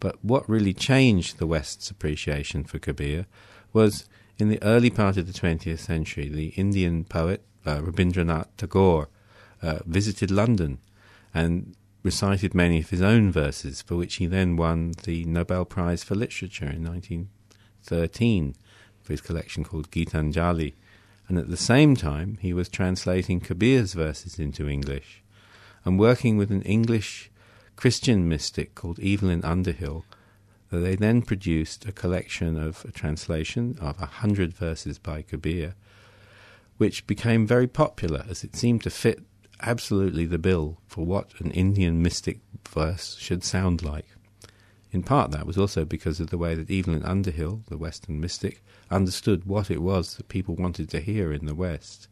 But 0.00 0.24
what 0.24 0.48
really 0.48 0.72
changed 0.72 1.36
the 1.36 1.46
West's 1.46 1.90
appreciation 1.90 2.64
for 2.64 2.78
Kabir 2.78 3.26
was 3.74 4.08
in 4.40 4.48
the 4.48 4.62
early 4.62 4.90
part 4.90 5.16
of 5.16 5.26
the 5.26 5.38
20th 5.38 5.78
century, 5.78 6.28
the 6.28 6.48
Indian 6.48 7.04
poet 7.04 7.42
uh, 7.66 7.78
Rabindranath 7.78 8.48
Tagore 8.56 9.08
uh, 9.62 9.80
visited 9.86 10.30
London 10.30 10.78
and 11.34 11.74
recited 12.02 12.54
many 12.54 12.80
of 12.80 12.90
his 12.90 13.02
own 13.02 13.30
verses, 13.30 13.82
for 13.82 13.96
which 13.96 14.16
he 14.16 14.26
then 14.26 14.56
won 14.56 14.92
the 15.04 15.24
Nobel 15.24 15.64
Prize 15.64 16.02
for 16.02 16.14
Literature 16.14 16.70
in 16.70 16.84
1913 16.84 18.54
for 19.02 19.12
his 19.12 19.20
collection 19.20 19.64
called 19.64 19.90
Gitanjali. 19.90 20.74
And 21.28 21.38
at 21.38 21.48
the 21.48 21.56
same 21.56 21.94
time, 21.94 22.38
he 22.40 22.52
was 22.52 22.68
translating 22.68 23.40
Kabir's 23.40 23.94
verses 23.94 24.38
into 24.38 24.68
English 24.68 25.22
and 25.84 25.98
working 25.98 26.36
with 26.36 26.50
an 26.50 26.62
English 26.62 27.30
Christian 27.76 28.28
mystic 28.28 28.74
called 28.74 28.98
Evelyn 29.00 29.44
Underhill 29.44 30.04
they 30.78 30.94
then 30.94 31.22
produced 31.22 31.84
a 31.86 31.92
collection 31.92 32.56
of 32.56 32.84
a 32.84 32.92
translation 32.92 33.76
of 33.80 34.00
a 34.00 34.06
hundred 34.06 34.54
verses 34.54 34.98
by 34.98 35.22
Kabir, 35.22 35.74
which 36.76 37.06
became 37.06 37.46
very 37.46 37.66
popular 37.66 38.24
as 38.28 38.44
it 38.44 38.54
seemed 38.54 38.82
to 38.84 38.90
fit 38.90 39.20
absolutely 39.60 40.26
the 40.26 40.38
bill 40.38 40.78
for 40.86 41.04
what 41.04 41.32
an 41.40 41.50
Indian 41.50 42.02
mystic 42.02 42.38
verse 42.68 43.16
should 43.18 43.42
sound 43.42 43.82
like. 43.82 44.06
In 44.92 45.02
part, 45.02 45.30
that 45.30 45.46
was 45.46 45.58
also 45.58 45.84
because 45.84 46.20
of 46.20 46.30
the 46.30 46.38
way 46.38 46.54
that 46.54 46.70
Evelyn 46.70 47.04
Underhill, 47.04 47.62
the 47.68 47.78
Western 47.78 48.20
mystic, 48.20 48.62
understood 48.90 49.44
what 49.44 49.70
it 49.70 49.82
was 49.82 50.16
that 50.16 50.28
people 50.28 50.56
wanted 50.56 50.90
to 50.90 51.00
hear 51.00 51.32
in 51.32 51.46
the 51.46 51.54
West. 51.54 52.08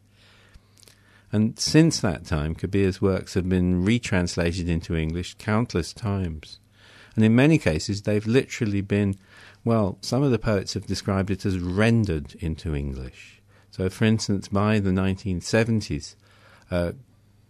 And 1.31 1.59
since 1.59 1.99
that 1.99 2.25
time, 2.25 2.55
Kabir's 2.55 3.01
works 3.01 3.33
have 3.35 3.47
been 3.47 3.83
retranslated 3.85 4.67
into 4.67 4.95
English 4.95 5.35
countless 5.37 5.93
times. 5.93 6.59
And 7.19 7.25
in 7.25 7.35
many 7.35 7.57
cases, 7.57 8.03
they've 8.03 8.25
literally 8.25 8.79
been, 8.79 9.17
well, 9.65 9.97
some 9.99 10.23
of 10.23 10.31
the 10.31 10.39
poets 10.39 10.73
have 10.73 10.85
described 10.85 11.29
it 11.29 11.45
as 11.45 11.59
rendered 11.59 12.33
into 12.35 12.73
English. 12.73 13.41
So, 13.71 13.89
for 13.89 14.05
instance, 14.05 14.47
by 14.47 14.79
the 14.79 14.91
1970s, 14.91 16.15
uh, 16.71 16.93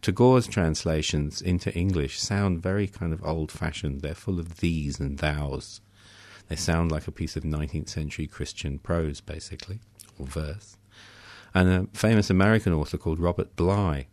Tagore's 0.02 0.48
translations 0.48 1.40
into 1.40 1.72
English 1.76 2.20
sound 2.20 2.64
very 2.64 2.88
kind 2.88 3.14
of 3.14 3.24
old 3.24 3.52
fashioned. 3.52 4.02
They're 4.02 4.16
full 4.16 4.40
of 4.40 4.58
these 4.58 5.00
and 5.00 5.20
thous. 5.20 5.82
They 6.48 6.56
sound 6.56 6.92
like 6.92 7.08
a 7.08 7.12
piece 7.12 7.36
of 7.36 7.44
19th 7.44 7.90
century 7.90 8.26
Christian 8.26 8.80
prose, 8.80 9.22
basically, 9.22 9.82
or 10.18 10.26
verse. 10.26 10.78
And 11.54 11.70
a 11.70 11.88
famous 11.96 12.32
American 12.32 12.74
author 12.74 12.98
called 12.98 13.20
Robert 13.20 13.56
Bly 13.56 14.08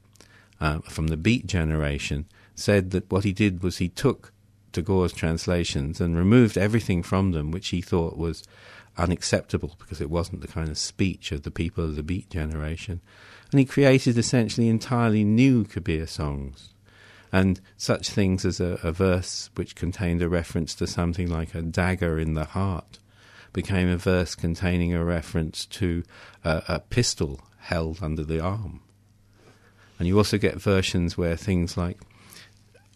uh, 0.61 0.81
from 0.81 1.07
the 1.07 1.16
Beat 1.16 1.47
generation 1.47 2.27
said 2.55 2.90
that 2.90 3.11
what 3.11 3.25
he 3.25 3.33
did 3.33 3.62
was 3.62 3.79
he 3.79 3.88
took 3.88 4.35
Tagore's 4.76 5.12
translations 5.12 6.00
and 6.00 6.16
removed 6.16 6.58
everything 6.58 7.02
from 7.02 7.32
them 7.32 7.50
which 7.50 7.68
he 7.68 7.80
thought 7.80 8.16
was 8.16 8.44
unacceptable 8.98 9.74
because 9.78 10.00
it 10.00 10.10
wasn't 10.10 10.40
the 10.42 10.48
kind 10.48 10.68
of 10.68 10.78
speech 10.78 11.32
of 11.32 11.42
the 11.42 11.50
people 11.50 11.84
of 11.84 11.96
the 11.96 12.02
Beat 12.02 12.30
generation. 12.30 13.00
And 13.50 13.58
he 13.58 13.64
created 13.64 14.18
essentially 14.18 14.68
entirely 14.68 15.24
new 15.24 15.64
Kabir 15.64 16.06
songs. 16.06 16.74
And 17.32 17.60
such 17.76 18.10
things 18.10 18.44
as 18.44 18.60
a, 18.60 18.78
a 18.82 18.92
verse 18.92 19.50
which 19.54 19.74
contained 19.74 20.22
a 20.22 20.28
reference 20.28 20.74
to 20.76 20.86
something 20.86 21.28
like 21.28 21.54
a 21.54 21.62
dagger 21.62 22.18
in 22.18 22.34
the 22.34 22.44
heart 22.44 22.98
became 23.52 23.88
a 23.88 23.96
verse 23.96 24.34
containing 24.34 24.92
a 24.92 25.04
reference 25.04 25.64
to 25.66 26.02
a, 26.44 26.62
a 26.68 26.80
pistol 26.80 27.40
held 27.58 28.02
under 28.02 28.24
the 28.24 28.40
arm. 28.40 28.80
And 29.98 30.06
you 30.06 30.18
also 30.18 30.36
get 30.38 30.60
versions 30.60 31.16
where 31.16 31.36
things 31.36 31.76
like 31.76 31.98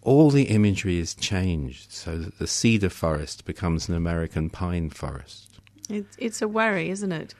all 0.02 0.30
the 0.30 0.44
imagery 0.44 0.98
is 0.98 1.14
changed 1.14 1.92
so 1.92 2.16
that 2.18 2.38
the 2.38 2.46
cedar 2.46 2.90
forest 2.90 3.44
becomes 3.44 3.88
an 3.88 3.94
American 3.94 4.50
pine 4.50 4.90
forest. 4.90 5.60
It's, 5.88 6.16
it's 6.18 6.42
a 6.42 6.48
worry, 6.48 6.90
isn't 6.90 7.12
it? 7.12 7.34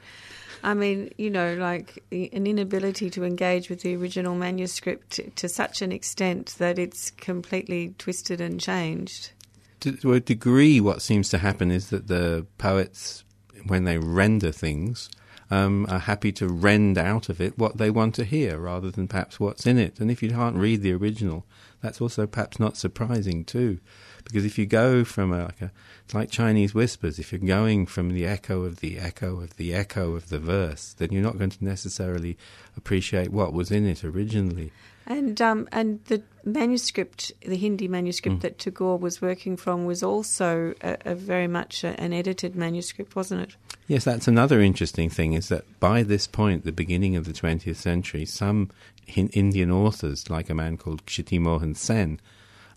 I 0.63 0.73
mean, 0.75 1.11
you 1.17 1.29
know, 1.29 1.55
like 1.55 2.03
an 2.11 2.45
inability 2.45 3.09
to 3.11 3.23
engage 3.23 3.69
with 3.69 3.81
the 3.81 3.95
original 3.95 4.35
manuscript 4.35 5.11
to, 5.11 5.29
to 5.31 5.49
such 5.49 5.81
an 5.81 5.91
extent 5.91 6.55
that 6.59 6.77
it's 6.77 7.11
completely 7.11 7.95
twisted 7.97 8.39
and 8.41 8.59
changed. 8.59 9.31
To, 9.79 9.93
to 9.93 10.13
a 10.13 10.19
degree, 10.19 10.79
what 10.79 11.01
seems 11.01 11.29
to 11.29 11.39
happen 11.39 11.71
is 11.71 11.89
that 11.89 12.07
the 12.07 12.45
poets, 12.59 13.23
when 13.65 13.85
they 13.85 13.97
render 13.97 14.51
things, 14.51 15.09
um, 15.51 15.85
are 15.89 15.99
happy 15.99 16.31
to 16.31 16.47
rend 16.47 16.97
out 16.97 17.29
of 17.29 17.39
it 17.39 17.57
what 17.57 17.77
they 17.77 17.91
want 17.91 18.15
to 18.15 18.23
hear 18.23 18.57
rather 18.57 18.89
than 18.89 19.07
perhaps 19.07 19.39
what's 19.39 19.67
in 19.67 19.77
it. 19.77 19.99
And 19.99 20.09
if 20.09 20.23
you 20.23 20.29
can't 20.29 20.55
read 20.55 20.81
the 20.81 20.93
original, 20.93 21.45
that's 21.81 22.01
also 22.01 22.25
perhaps 22.25 22.59
not 22.59 22.77
surprising 22.77 23.43
too, 23.43 23.79
because 24.23 24.45
if 24.45 24.57
you 24.57 24.65
go 24.65 25.03
from 25.03 25.33
a, 25.33 25.43
like 25.45 25.61
a, 25.61 25.71
it's 26.05 26.13
like 26.13 26.31
Chinese 26.31 26.73
whispers. 26.73 27.19
If 27.19 27.31
you're 27.31 27.39
going 27.39 27.85
from 27.85 28.09
the 28.09 28.25
echo 28.25 28.63
of 28.63 28.79
the 28.79 28.97
echo 28.97 29.41
of 29.41 29.57
the 29.57 29.73
echo 29.73 30.15
of 30.15 30.29
the 30.29 30.39
verse, 30.39 30.95
then 30.97 31.11
you're 31.11 31.23
not 31.23 31.37
going 31.37 31.49
to 31.51 31.65
necessarily 31.65 32.37
appreciate 32.77 33.31
what 33.31 33.53
was 33.53 33.71
in 33.71 33.85
it 33.85 34.03
originally. 34.03 34.71
And 35.07 35.41
um, 35.41 35.67
and 35.71 35.99
the 36.05 36.21
manuscript, 36.45 37.31
the 37.41 37.57
Hindi 37.57 37.87
manuscript 37.87 38.37
Mm. 38.37 38.41
that 38.41 38.59
Tagore 38.59 38.99
was 38.99 39.21
working 39.21 39.57
from, 39.57 39.85
was 39.85 40.03
also 40.03 40.73
a, 40.81 40.97
a 41.05 41.15
very 41.15 41.47
much 41.47 41.83
a, 41.83 41.99
an 41.99 42.13
edited 42.13 42.55
manuscript, 42.55 43.15
wasn't 43.15 43.41
it? 43.41 43.55
Yes, 43.91 44.05
that's 44.05 44.29
another 44.29 44.61
interesting 44.61 45.09
thing 45.09 45.33
is 45.33 45.49
that 45.49 45.65
by 45.81 46.01
this 46.01 46.25
point, 46.25 46.63
the 46.63 46.71
beginning 46.71 47.17
of 47.17 47.25
the 47.25 47.33
20th 47.33 47.75
century, 47.75 48.25
some 48.25 48.71
Indian 49.05 49.69
authors, 49.69 50.29
like 50.29 50.49
a 50.49 50.55
man 50.55 50.77
called 50.77 51.05
Kshiti 51.05 51.37
Mohan 51.37 51.75
Sen, 51.75 52.21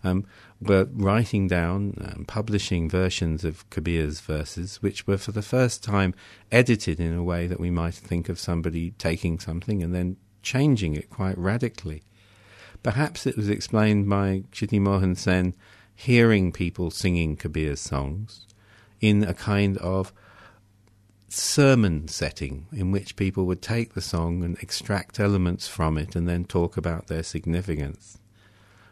um, 0.03 0.25
were 0.59 0.89
writing 0.91 1.47
down, 1.47 1.93
and 2.01 2.27
publishing 2.27 2.89
versions 2.89 3.45
of 3.45 3.63
Kabir's 3.69 4.19
verses, 4.19 4.81
which 4.81 5.07
were 5.07 5.17
for 5.17 5.31
the 5.31 5.41
first 5.41 5.85
time 5.85 6.13
edited 6.51 6.99
in 6.99 7.13
a 7.13 7.23
way 7.23 7.47
that 7.47 7.61
we 7.61 7.71
might 7.71 7.93
think 7.93 8.27
of 8.27 8.37
somebody 8.37 8.91
taking 8.97 9.39
something 9.39 9.81
and 9.81 9.95
then 9.95 10.17
changing 10.41 10.95
it 10.95 11.09
quite 11.09 11.37
radically. 11.37 12.03
Perhaps 12.83 13.25
it 13.25 13.37
was 13.37 13.47
explained 13.47 14.09
by 14.09 14.43
Kshiti 14.51 14.81
Mohan 14.81 15.15
Sen 15.15 15.53
hearing 15.95 16.51
people 16.51 16.91
singing 16.91 17.37
Kabir's 17.37 17.79
songs 17.79 18.47
in 18.99 19.23
a 19.23 19.33
kind 19.33 19.77
of 19.77 20.11
sermon 21.35 22.07
setting 22.07 22.67
in 22.71 22.91
which 22.91 23.15
people 23.15 23.45
would 23.45 23.61
take 23.61 23.93
the 23.93 24.01
song 24.01 24.43
and 24.43 24.57
extract 24.59 25.19
elements 25.19 25.67
from 25.67 25.97
it 25.97 26.15
and 26.15 26.27
then 26.27 26.45
talk 26.45 26.77
about 26.77 27.07
their 27.07 27.23
significance. 27.23 28.17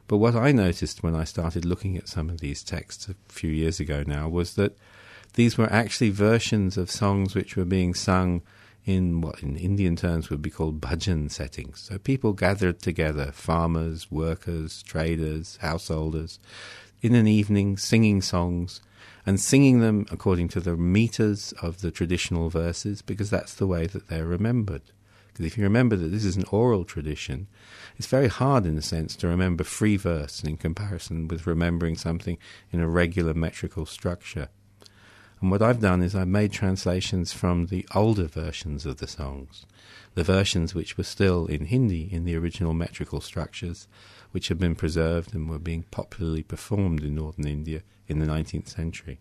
But 0.07 0.17
what 0.17 0.35
I 0.35 0.51
noticed 0.51 1.01
when 1.01 1.15
I 1.15 1.23
started 1.23 1.65
looking 1.65 1.97
at 1.97 2.09
some 2.09 2.29
of 2.29 2.39
these 2.39 2.63
texts 2.63 3.07
a 3.07 3.15
few 3.29 3.49
years 3.49 3.79
ago 3.79 4.03
now 4.05 4.27
was 4.27 4.55
that 4.55 4.77
these 5.33 5.57
were 5.57 5.71
actually 5.71 6.09
versions 6.09 6.77
of 6.77 6.91
songs 6.91 7.33
which 7.33 7.55
were 7.55 7.65
being 7.65 7.93
sung 7.93 8.41
in 8.85 9.21
what 9.21 9.41
in 9.41 9.55
Indian 9.55 9.95
terms 9.95 10.29
would 10.29 10.41
be 10.41 10.49
called 10.49 10.81
bhajan 10.81 11.31
settings. 11.31 11.79
So 11.79 11.97
people 11.97 12.33
gathered 12.33 12.79
together, 12.79 13.31
farmers, 13.31 14.11
workers, 14.11 14.83
traders, 14.83 15.57
householders, 15.61 16.39
in 17.01 17.15
an 17.15 17.27
evening 17.27 17.77
singing 17.77 18.21
songs 18.21 18.81
and 19.25 19.39
singing 19.39 19.79
them 19.79 20.05
according 20.11 20.49
to 20.49 20.59
the 20.59 20.75
meters 20.75 21.53
of 21.61 21.81
the 21.81 21.91
traditional 21.91 22.49
verses 22.49 23.01
because 23.01 23.29
that's 23.29 23.53
the 23.53 23.67
way 23.67 23.87
that 23.87 24.07
they're 24.07 24.25
remembered. 24.25 24.81
Because 25.27 25.45
if 25.45 25.57
you 25.57 25.63
remember 25.63 25.95
that 25.95 26.09
this 26.09 26.25
is 26.25 26.35
an 26.35 26.45
oral 26.51 26.85
tradition, 26.85 27.47
it's 27.97 28.07
very 28.07 28.27
hard 28.27 28.65
in 28.65 28.77
a 28.77 28.81
sense 28.81 29.15
to 29.15 29.27
remember 29.27 29.63
free 29.63 29.97
verse 29.97 30.43
in 30.43 30.57
comparison 30.57 31.27
with 31.27 31.47
remembering 31.47 31.95
something 31.95 32.37
in 32.71 32.79
a 32.79 32.87
regular 32.87 33.33
metrical 33.33 33.85
structure. 33.85 34.49
And 35.43 35.51
what 35.51 35.61
I've 35.61 35.81
done 35.81 36.01
is 36.01 36.15
I've 36.15 36.29
made 36.29 36.53
translations 36.53 37.33
from 37.33 37.65
the 37.65 37.85
older 37.93 38.27
versions 38.27 38.85
of 38.85 38.99
the 38.99 39.07
songs, 39.07 39.65
the 40.13 40.23
versions 40.23 40.73
which 40.73 40.97
were 40.97 41.03
still 41.03 41.47
in 41.47 41.65
Hindi 41.65 42.07
in 42.09 42.23
the 42.23 42.37
original 42.37 42.73
metrical 42.73 43.19
structures, 43.19 43.89
which 44.31 44.47
have 44.47 44.57
been 44.57 44.73
preserved 44.73 45.35
and 45.35 45.49
were 45.49 45.59
being 45.59 45.83
popularly 45.91 46.43
performed 46.43 47.03
in 47.03 47.15
northern 47.15 47.45
India 47.45 47.83
in 48.07 48.19
the 48.19 48.25
19th 48.25 48.69
century. 48.69 49.19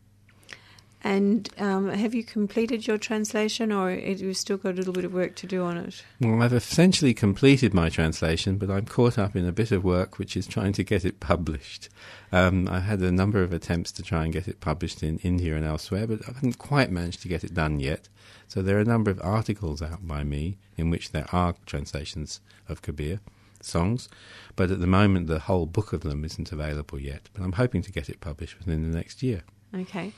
And 1.04 1.50
um, 1.58 1.88
have 1.88 2.14
you 2.14 2.22
completed 2.22 2.86
your 2.86 2.96
translation, 2.96 3.72
or 3.72 3.90
you've 3.90 4.20
you 4.20 4.34
still 4.34 4.56
got 4.56 4.74
a 4.74 4.76
little 4.76 4.92
bit 4.92 5.04
of 5.04 5.12
work 5.12 5.34
to 5.36 5.48
do 5.48 5.64
on 5.64 5.76
it? 5.76 6.04
Well, 6.20 6.40
I've 6.40 6.52
essentially 6.52 7.12
completed 7.12 7.74
my 7.74 7.88
translation, 7.88 8.56
but 8.56 8.70
I'm 8.70 8.86
caught 8.86 9.18
up 9.18 9.34
in 9.34 9.46
a 9.46 9.52
bit 9.52 9.72
of 9.72 9.82
work 9.82 10.20
which 10.20 10.36
is 10.36 10.46
trying 10.46 10.72
to 10.74 10.84
get 10.84 11.04
it 11.04 11.18
published. 11.18 11.88
Um, 12.30 12.68
I 12.68 12.78
had 12.78 13.00
a 13.00 13.10
number 13.10 13.42
of 13.42 13.52
attempts 13.52 13.90
to 13.92 14.02
try 14.04 14.22
and 14.22 14.32
get 14.32 14.46
it 14.46 14.60
published 14.60 15.02
in 15.02 15.18
India 15.18 15.56
and 15.56 15.64
elsewhere, 15.64 16.06
but 16.06 16.20
I 16.22 16.32
haven't 16.34 16.58
quite 16.58 16.92
managed 16.92 17.20
to 17.22 17.28
get 17.28 17.42
it 17.42 17.52
done 17.52 17.80
yet. 17.80 18.08
So 18.46 18.62
there 18.62 18.76
are 18.76 18.80
a 18.80 18.84
number 18.84 19.10
of 19.10 19.20
articles 19.24 19.82
out 19.82 20.06
by 20.06 20.22
me 20.22 20.58
in 20.76 20.88
which 20.88 21.10
there 21.10 21.26
are 21.32 21.56
translations 21.66 22.40
of 22.68 22.80
Kabir 22.80 23.18
songs, 23.60 24.08
but 24.54 24.70
at 24.70 24.78
the 24.78 24.86
moment 24.86 25.26
the 25.26 25.40
whole 25.40 25.66
book 25.66 25.92
of 25.92 26.02
them 26.02 26.24
isn't 26.24 26.52
available 26.52 27.00
yet. 27.00 27.28
But 27.32 27.42
I'm 27.42 27.52
hoping 27.52 27.82
to 27.82 27.92
get 27.92 28.08
it 28.08 28.20
published 28.20 28.58
within 28.58 28.88
the 28.88 28.96
next 28.96 29.22
year. 29.22 29.42
Okay. 29.74 30.12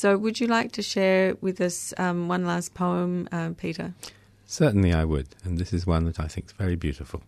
So, 0.00 0.16
would 0.16 0.40
you 0.40 0.46
like 0.46 0.72
to 0.72 0.82
share 0.82 1.34
with 1.42 1.60
us 1.60 1.92
um, 1.98 2.26
one 2.26 2.46
last 2.46 2.72
poem, 2.72 3.28
uh, 3.30 3.50
Peter? 3.54 3.92
Certainly 4.46 4.94
I 4.94 5.04
would, 5.04 5.28
and 5.44 5.58
this 5.58 5.74
is 5.74 5.86
one 5.86 6.06
that 6.06 6.18
I 6.18 6.26
think 6.26 6.46
is 6.46 6.52
very 6.52 6.74
beautiful. 6.74 7.22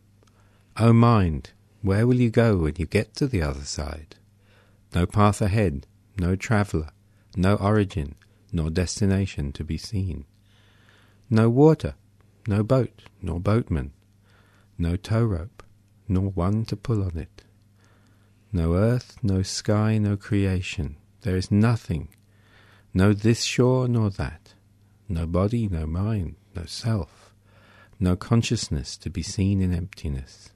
O 0.79 0.95
mind, 0.95 1.51
where 1.83 2.07
will 2.07 2.19
you 2.19 2.31
go 2.31 2.57
when 2.57 2.77
you 2.79 2.87
get 2.87 3.15
to 3.17 3.27
the 3.27 3.43
other 3.43 3.65
side? 3.65 4.17
No 4.95 5.05
path 5.05 5.43
ahead, 5.43 5.87
no 6.17 6.35
traveller, 6.35 6.89
no 7.37 7.57
origin, 7.57 8.15
nor 8.51 8.71
destination 8.71 9.53
to 9.53 9.65
be 9.65 9.77
seen. 9.77 10.25
No 11.29 11.51
water, 11.51 11.95
no 12.49 12.63
boat, 12.63 13.03
nor 13.21 13.39
boatman, 13.39 13.93
no 14.79 14.97
tow 14.97 15.25
rope, 15.27 15.63
nor 16.09 16.31
one 16.31 16.65
to 16.65 16.77
pull 16.77 17.03
on 17.03 17.19
it. 17.19 17.45
No 18.51 18.73
earth, 18.73 19.19
no 19.23 19.43
sky, 19.43 19.99
no 19.99 20.17
creation. 20.17 20.97
There 21.21 21.37
is 21.37 21.51
nothing 21.51 22.09
no 22.95 23.13
this 23.13 23.43
shore 23.43 23.89
nor 23.89 24.11
that, 24.11 24.55
no 25.09 25.27
body, 25.27 25.69
no 25.69 25.87
mind, 25.87 26.37
no 26.55 26.65
self, 26.65 27.33
no 27.99 28.17
consciousness 28.17 28.97
to 28.99 29.11
be 29.11 29.23
seen 29.23 29.61
in 29.61 29.75
emptiness. 29.75 30.51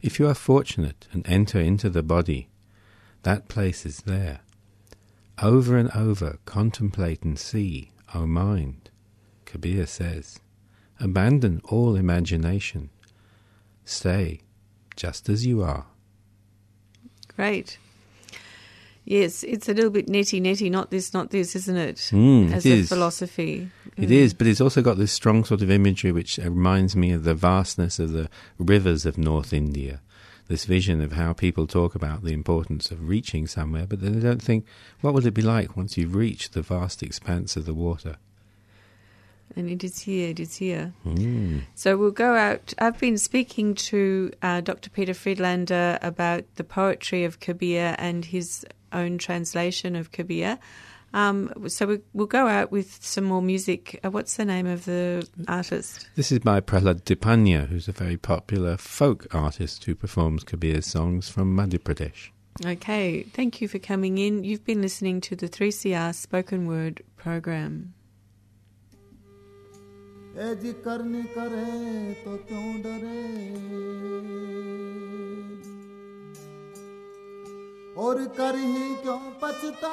If 0.00 0.18
you 0.18 0.26
are 0.28 0.34
fortunate 0.34 1.06
and 1.12 1.28
enter 1.28 1.60
into 1.60 1.88
the 1.88 2.02
body, 2.02 2.48
that 3.22 3.48
place 3.48 3.86
is 3.86 4.02
there. 4.02 4.40
Over 5.40 5.76
and 5.76 5.90
over 5.92 6.38
contemplate 6.44 7.22
and 7.22 7.38
see, 7.38 7.92
O 8.14 8.26
mind. 8.26 8.90
Kabir 9.44 9.86
says, 9.86 10.40
abandon 10.98 11.60
all 11.64 11.96
imagination. 11.96 12.90
Stay 13.84 14.40
just 14.96 15.28
as 15.28 15.46
you 15.46 15.62
are. 15.62 15.86
Great. 17.34 17.78
Yes, 19.04 19.42
it's 19.42 19.68
a 19.68 19.74
little 19.74 19.90
bit 19.90 20.06
neti 20.06 20.40
neti, 20.40 20.70
not 20.70 20.90
this, 20.90 21.12
not 21.12 21.30
this, 21.30 21.56
isn't 21.56 21.76
it? 21.76 21.96
Mm, 22.12 22.52
As 22.52 22.64
it 22.64 22.70
a 22.70 22.74
is. 22.74 22.88
philosophy. 22.88 23.68
It 23.96 24.08
Mm. 24.08 24.12
is, 24.12 24.32
but 24.32 24.46
it's 24.46 24.60
also 24.60 24.80
got 24.80 24.96
this 24.96 25.12
strong 25.12 25.44
sort 25.44 25.60
of 25.60 25.70
imagery 25.70 26.12
which 26.12 26.38
reminds 26.38 26.94
me 26.94 27.10
of 27.10 27.24
the 27.24 27.34
vastness 27.34 27.98
of 27.98 28.12
the 28.12 28.28
rivers 28.58 29.04
of 29.04 29.18
North 29.18 29.52
India. 29.52 30.00
This 30.48 30.64
vision 30.66 31.00
of 31.00 31.12
how 31.12 31.32
people 31.32 31.66
talk 31.66 31.94
about 31.94 32.22
the 32.22 32.32
importance 32.32 32.90
of 32.90 33.08
reaching 33.08 33.46
somewhere, 33.46 33.86
but 33.88 34.00
then 34.00 34.12
they 34.12 34.20
don't 34.20 34.42
think, 34.42 34.64
what 35.00 35.14
would 35.14 35.26
it 35.26 35.34
be 35.34 35.42
like 35.42 35.76
once 35.76 35.96
you've 35.96 36.14
reached 36.14 36.52
the 36.52 36.62
vast 36.62 37.02
expanse 37.02 37.56
of 37.56 37.64
the 37.64 37.74
water? 37.74 38.16
And 39.56 39.68
it 39.68 39.84
is 39.84 40.00
here, 40.00 40.30
it 40.30 40.40
is 40.40 40.56
here. 40.56 40.94
Mm. 41.04 41.62
So 41.74 41.96
we'll 41.96 42.10
go 42.10 42.34
out. 42.36 42.72
I've 42.78 42.98
been 42.98 43.18
speaking 43.18 43.74
to 43.74 44.30
uh, 44.42 44.60
Dr. 44.62 44.88
Peter 44.90 45.12
Friedlander 45.12 45.98
about 46.00 46.44
the 46.54 46.64
poetry 46.64 47.24
of 47.24 47.38
Kabir 47.40 47.94
and 47.98 48.24
his 48.24 48.64
own 48.92 49.18
translation 49.18 49.96
of 49.96 50.12
Kabir. 50.12 50.58
Um, 51.14 51.52
so 51.68 51.86
we, 51.86 51.98
we'll 52.14 52.26
go 52.26 52.46
out 52.46 52.72
with 52.72 52.98
some 53.04 53.24
more 53.24 53.42
music. 53.42 54.00
Uh, 54.02 54.10
what's 54.10 54.36
the 54.36 54.44
name 54.44 54.66
of 54.66 54.86
the 54.86 55.28
artist? 55.46 56.08
This 56.16 56.32
is 56.32 56.38
by 56.38 56.60
Prahlad 56.60 57.02
Tipanya, 57.02 57.68
who's 57.68 57.88
a 57.88 57.92
very 57.92 58.16
popular 58.16 58.76
folk 58.76 59.26
artist 59.34 59.84
who 59.84 59.94
performs 59.94 60.42
Kabir's 60.44 60.86
songs 60.86 61.28
from 61.28 61.54
Madhya 61.56 61.78
Pradesh. 61.78 62.30
Okay, 62.64 63.22
thank 63.22 63.60
you 63.60 63.68
for 63.68 63.78
coming 63.78 64.18
in. 64.18 64.44
You've 64.44 64.64
been 64.64 64.82
listening 64.82 65.20
to 65.22 65.36
the 65.36 65.48
3CR 65.48 66.14
Spoken 66.14 66.66
Word 66.66 67.02
program. 67.16 67.94
और 77.96 78.18
कर 78.36 78.56
ही 78.56 78.94
क्यों 78.94 79.18
पछताए 79.42 79.92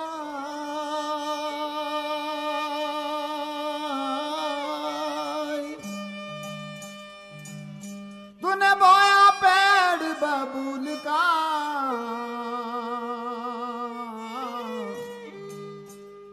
तूने 8.42 8.72
बोया 8.76 9.30
पेड़ 9.42 10.12
बबूल 10.22 10.86
का। 11.08 11.24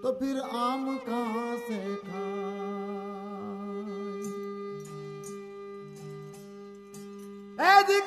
तो 0.03 0.13
फिर 0.13 0.41
आम 0.41 0.97
कहाँ 1.09 1.57
से 1.59 1.95
खा 1.97 2.25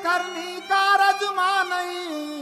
करनी 0.04 0.60
का 0.62 0.84
रजमा 0.96 1.52
नहीं। 1.64 2.39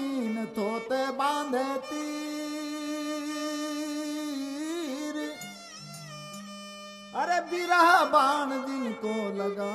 बाण 8.08 8.50
जिनको 8.66 9.14
लगा 9.38 9.74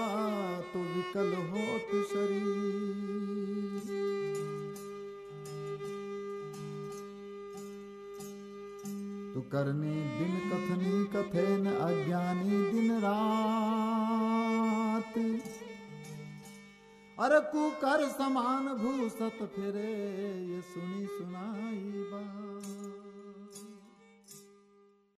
तो 0.72 0.78
विकल 0.88 1.30
होत 1.50 1.90
शरीर। 2.10 3.86
तू 9.34 9.40
करनी 9.52 9.96
बिन 10.16 10.34
कथनी 10.48 10.94
कथे 11.12 11.46
न 11.56 11.66
अज्ञानी 11.82 12.58
दिन 12.72 12.88
रात। 13.00 13.22
अरे 17.18 17.40
कुकर 17.50 18.00
समान 18.08 18.64
भूसत 18.76 19.38
फिरे, 19.54 19.92
ये 20.46 20.60
सुनी 20.62 21.06
सुनाई 21.06 22.01